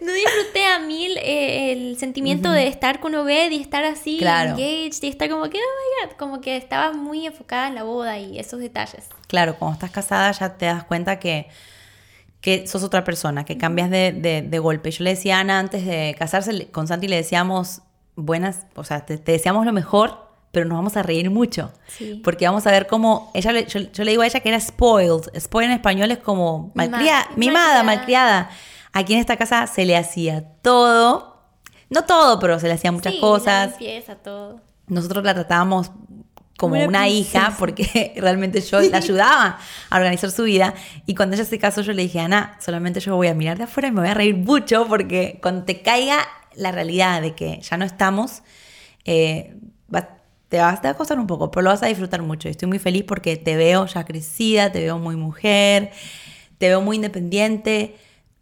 no, 0.00 0.06
no 0.06 0.12
disfruté 0.12 0.64
a 0.66 0.78
mil 0.78 1.16
eh, 1.18 1.72
el 1.72 1.98
sentimiento 1.98 2.50
de 2.50 2.68
estar 2.68 3.00
con 3.00 3.14
Obed 3.14 3.50
y 3.50 3.60
estar 3.60 3.84
así 3.84 4.18
Claro. 4.18 4.50
engaged 4.52 5.02
y 5.02 5.08
estar 5.08 5.28
como 5.28 5.48
que, 5.50 5.58
oh 5.58 5.60
my 5.60 6.08
god, 6.08 6.16
como 6.16 6.40
que 6.40 6.56
estaba 6.56 6.92
muy 6.92 7.26
enfocada 7.26 7.68
en 7.68 7.74
la 7.74 7.82
boda 7.82 8.18
y 8.18 8.38
esos 8.38 8.60
detalles. 8.60 9.08
Claro, 9.26 9.56
cuando 9.58 9.74
estás 9.74 9.90
casada 9.90 10.30
ya 10.32 10.56
te 10.56 10.66
das 10.66 10.84
cuenta 10.84 11.18
que 11.18 11.48
que 12.40 12.68
sos 12.68 12.84
otra 12.84 13.02
persona, 13.02 13.44
que 13.44 13.58
cambias 13.58 13.90
de, 13.90 14.12
de- 14.12 14.42
de 14.42 14.58
golpe. 14.60 14.92
Yo 14.92 15.02
le 15.02 15.10
decía 15.10 15.38
a 15.38 15.40
Ana 15.40 15.58
antes 15.58 15.84
de 15.84 16.14
casarse, 16.16 16.70
con 16.70 16.86
Santi 16.86 17.08
le 17.08 17.16
decíamos 17.16 17.82
buenas, 18.14 18.64
o 18.76 18.84
sea, 18.84 19.04
te, 19.04 19.18
te 19.18 19.32
deseamos 19.32 19.66
lo 19.66 19.72
mejor, 19.72 20.27
pero 20.52 20.66
nos 20.66 20.76
vamos 20.78 20.96
a 20.96 21.02
reír 21.02 21.30
mucho. 21.30 21.72
Sí. 21.86 22.20
Porque 22.24 22.46
vamos 22.46 22.66
a 22.66 22.70
ver 22.70 22.86
cómo, 22.86 23.30
ella, 23.34 23.52
le- 23.52 23.66
yo, 23.66 23.80
yo 23.80 24.04
le 24.04 24.10
digo 24.12 24.22
a 24.22 24.26
ella 24.26 24.40
que 24.40 24.48
era 24.48 24.60
spoiled. 24.60 25.30
Spoiled 25.38 25.70
en 25.70 25.76
español 25.76 26.10
es 26.10 26.18
como 26.18 26.72
malcriada, 26.74 27.28
mimada, 27.36 27.82
malcriada. 27.82 27.84
malcriada. 27.84 28.50
Aquí 28.92 29.12
en 29.14 29.20
esta 29.20 29.36
casa 29.36 29.66
se 29.66 29.84
le 29.84 29.96
hacía 29.96 30.44
todo. 30.62 31.36
No 31.90 32.04
todo, 32.04 32.38
pero 32.38 32.58
se 32.60 32.66
le 32.66 32.74
hacían 32.74 32.94
muchas 32.94 33.14
Sí, 33.14 33.20
cosas. 33.20 33.70
limpieza, 33.70 34.16
todo. 34.16 34.60
Nosotros 34.88 35.24
la 35.24 35.34
tratábamos 35.34 35.90
como 36.58 36.74
una 36.74 36.86
una 36.88 37.08
hija 37.08 37.54
porque 37.58 38.12
realmente 38.16 38.60
yo 38.60 38.80
la 38.80 38.96
ayudaba 38.98 39.58
a 39.90 39.96
organizar 39.96 40.30
su 40.30 40.42
vida. 40.44 40.74
Y 41.06 41.14
cuando 41.14 41.36
ella 41.36 41.44
se 41.44 41.58
casó, 41.58 41.82
yo 41.82 41.92
le 41.92 42.02
dije, 42.02 42.18
Ana, 42.20 42.56
solamente 42.60 42.98
yo 43.00 43.14
voy 43.14 43.28
a 43.28 43.34
mirar 43.34 43.58
de 43.58 43.64
afuera 43.64 43.88
y 43.88 43.92
me 43.92 44.00
voy 44.00 44.10
a 44.10 44.14
reír 44.14 44.36
mucho 44.36 44.86
porque 44.88 45.38
cuando 45.42 45.64
te 45.64 45.82
caiga 45.82 46.26
la 46.56 46.72
realidad 46.72 47.22
de 47.22 47.34
que 47.34 47.60
ya 47.60 47.76
no 47.76 47.84
estamos, 47.84 48.42
eh, 49.04 49.54
va- 49.94 50.17
te, 50.48 50.58
vas, 50.58 50.80
te 50.80 50.88
va 50.88 50.92
a 50.92 50.96
costar 50.96 51.18
un 51.18 51.26
poco, 51.26 51.50
pero 51.50 51.62
lo 51.62 51.70
vas 51.70 51.82
a 51.82 51.86
disfrutar 51.86 52.22
mucho. 52.22 52.48
Y 52.48 52.52
estoy 52.52 52.68
muy 52.68 52.78
feliz 52.78 53.04
porque 53.04 53.36
te 53.36 53.56
veo 53.56 53.86
ya 53.86 54.04
crecida, 54.04 54.72
te 54.72 54.80
veo 54.80 54.98
muy 54.98 55.16
mujer, 55.16 55.90
te 56.58 56.68
veo 56.68 56.80
muy 56.80 56.96
independiente. 56.96 57.96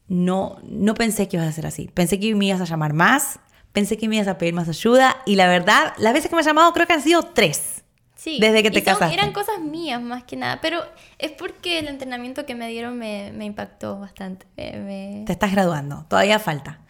No, 0.08 0.58
no 0.62 0.94
pensé 0.94 1.28
que 1.28 1.36
ibas 1.36 1.48
a 1.48 1.52
ser 1.52 1.66
así. 1.66 1.90
Pensé 1.92 2.20
que 2.20 2.34
me 2.34 2.44
ibas 2.46 2.60
a 2.60 2.64
llamar 2.64 2.92
más, 2.92 3.40
pensé 3.72 3.96
que 3.96 4.08
me 4.08 4.16
ibas 4.16 4.28
a 4.28 4.38
pedir 4.38 4.54
más 4.54 4.68
ayuda. 4.68 5.16
Y 5.26 5.34
la 5.36 5.48
verdad, 5.48 5.92
las 5.98 6.12
veces 6.12 6.28
que 6.30 6.36
me 6.36 6.40
has 6.40 6.46
llamado 6.46 6.72
creo 6.72 6.86
que 6.86 6.92
han 6.92 7.02
sido 7.02 7.22
tres. 7.24 7.82
Sí. 8.14 8.38
Desde 8.40 8.62
que 8.62 8.70
te 8.70 8.78
y 8.78 8.82
son- 8.82 8.94
casaste. 8.94 9.14
Eran 9.14 9.32
cosas 9.32 9.60
mías 9.60 10.00
más 10.00 10.24
que 10.24 10.36
nada, 10.36 10.60
pero 10.60 10.80
es 11.18 11.32
porque 11.32 11.78
el 11.80 11.86
entrenamiento 11.88 12.46
que 12.46 12.54
me 12.54 12.68
dieron 12.68 12.98
me, 12.98 13.30
me 13.34 13.44
impactó 13.44 13.98
bastante. 13.98 14.46
Me- 14.56 14.72
me- 14.78 15.22
Te 15.26 15.32
estás 15.32 15.52
graduando, 15.52 16.06
todavía 16.08 16.38
falta. 16.38 16.80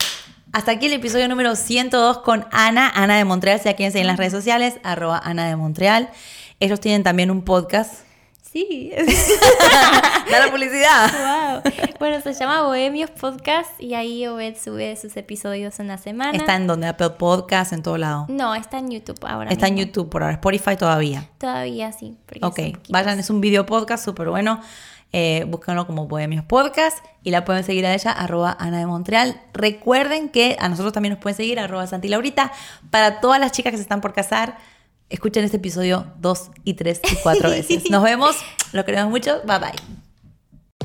Hasta 0.56 0.70
aquí 0.70 0.86
el 0.86 0.94
episodio 0.94 1.28
número 1.28 1.54
102 1.54 2.20
con 2.20 2.46
Ana, 2.50 2.90
Ana 2.94 3.18
de 3.18 3.26
Montreal, 3.26 3.60
si 3.60 3.68
a 3.68 3.76
quieren 3.76 3.92
seguir 3.92 4.04
en 4.04 4.06
las 4.06 4.16
redes 4.16 4.32
sociales, 4.32 4.80
arroba 4.84 5.20
Ana 5.22 5.46
de 5.46 5.54
Montreal. 5.54 6.08
Ellos 6.60 6.80
tienen 6.80 7.02
también 7.02 7.30
un 7.30 7.42
podcast. 7.42 8.06
Sí. 8.40 8.90
Da 10.30 10.46
la 10.46 10.50
publicidad. 10.50 11.62
wow. 11.62 11.72
Bueno, 11.98 12.22
se 12.22 12.32
llama 12.32 12.62
Bohemios 12.62 13.10
Podcast 13.10 13.70
y 13.78 13.92
ahí 13.92 14.26
Obed 14.26 14.56
sube 14.56 14.96
sus 14.96 15.14
episodios 15.18 15.78
en 15.78 15.88
la 15.88 15.98
semana. 15.98 16.36
Está 16.36 16.56
en 16.56 16.66
donde 16.66 16.86
Apple 16.86 17.10
Podcast, 17.10 17.74
en 17.74 17.82
todo 17.82 17.98
lado. 17.98 18.24
No, 18.28 18.54
está 18.54 18.78
en 18.78 18.90
YouTube 18.90 19.18
ahora. 19.26 19.50
Está 19.50 19.68
en. 19.68 19.76
YouTube 19.76 20.08
por 20.08 20.22
ahora, 20.22 20.36
Spotify 20.36 20.76
todavía. 20.76 21.28
Todavía 21.36 21.92
sí. 21.92 22.16
Ok, 22.40 22.60
vayan, 22.88 23.18
es 23.18 23.28
un 23.28 23.42
video 23.42 23.66
podcast 23.66 24.02
súper 24.02 24.30
bueno. 24.30 24.62
Eh, 25.12 25.44
búsquenlo 25.48 25.86
como 25.86 26.06
Bohemios 26.06 26.44
Podcast 26.44 27.04
y 27.22 27.30
la 27.30 27.44
pueden 27.44 27.64
seguir 27.64 27.86
a 27.86 27.94
ella, 27.94 28.10
arroba 28.12 28.56
Ana 28.58 28.78
de 28.78 28.86
Montreal. 28.86 29.40
Recuerden 29.54 30.28
que 30.28 30.56
a 30.58 30.68
nosotros 30.68 30.92
también 30.92 31.14
nos 31.14 31.22
pueden 31.22 31.36
seguir, 31.36 31.58
arroba 31.58 31.86
Santi 31.86 32.08
Laurita. 32.08 32.52
Para 32.90 33.20
todas 33.20 33.40
las 33.40 33.52
chicas 33.52 33.70
que 33.70 33.78
se 33.78 33.82
están 33.82 34.00
por 34.00 34.12
casar, 34.12 34.58
escuchen 35.08 35.44
este 35.44 35.56
episodio 35.56 36.06
dos 36.18 36.50
y 36.64 36.74
tres 36.74 37.00
y 37.10 37.16
cuatro 37.22 37.50
veces. 37.50 37.90
Nos 37.90 38.02
vemos, 38.02 38.36
lo 38.72 38.84
queremos 38.84 39.10
mucho, 39.10 39.40
bye 39.46 39.58
bye. 39.58 40.05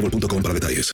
boostmobile.com 0.00 0.42
para 0.42 0.54
detalles. 0.54 0.88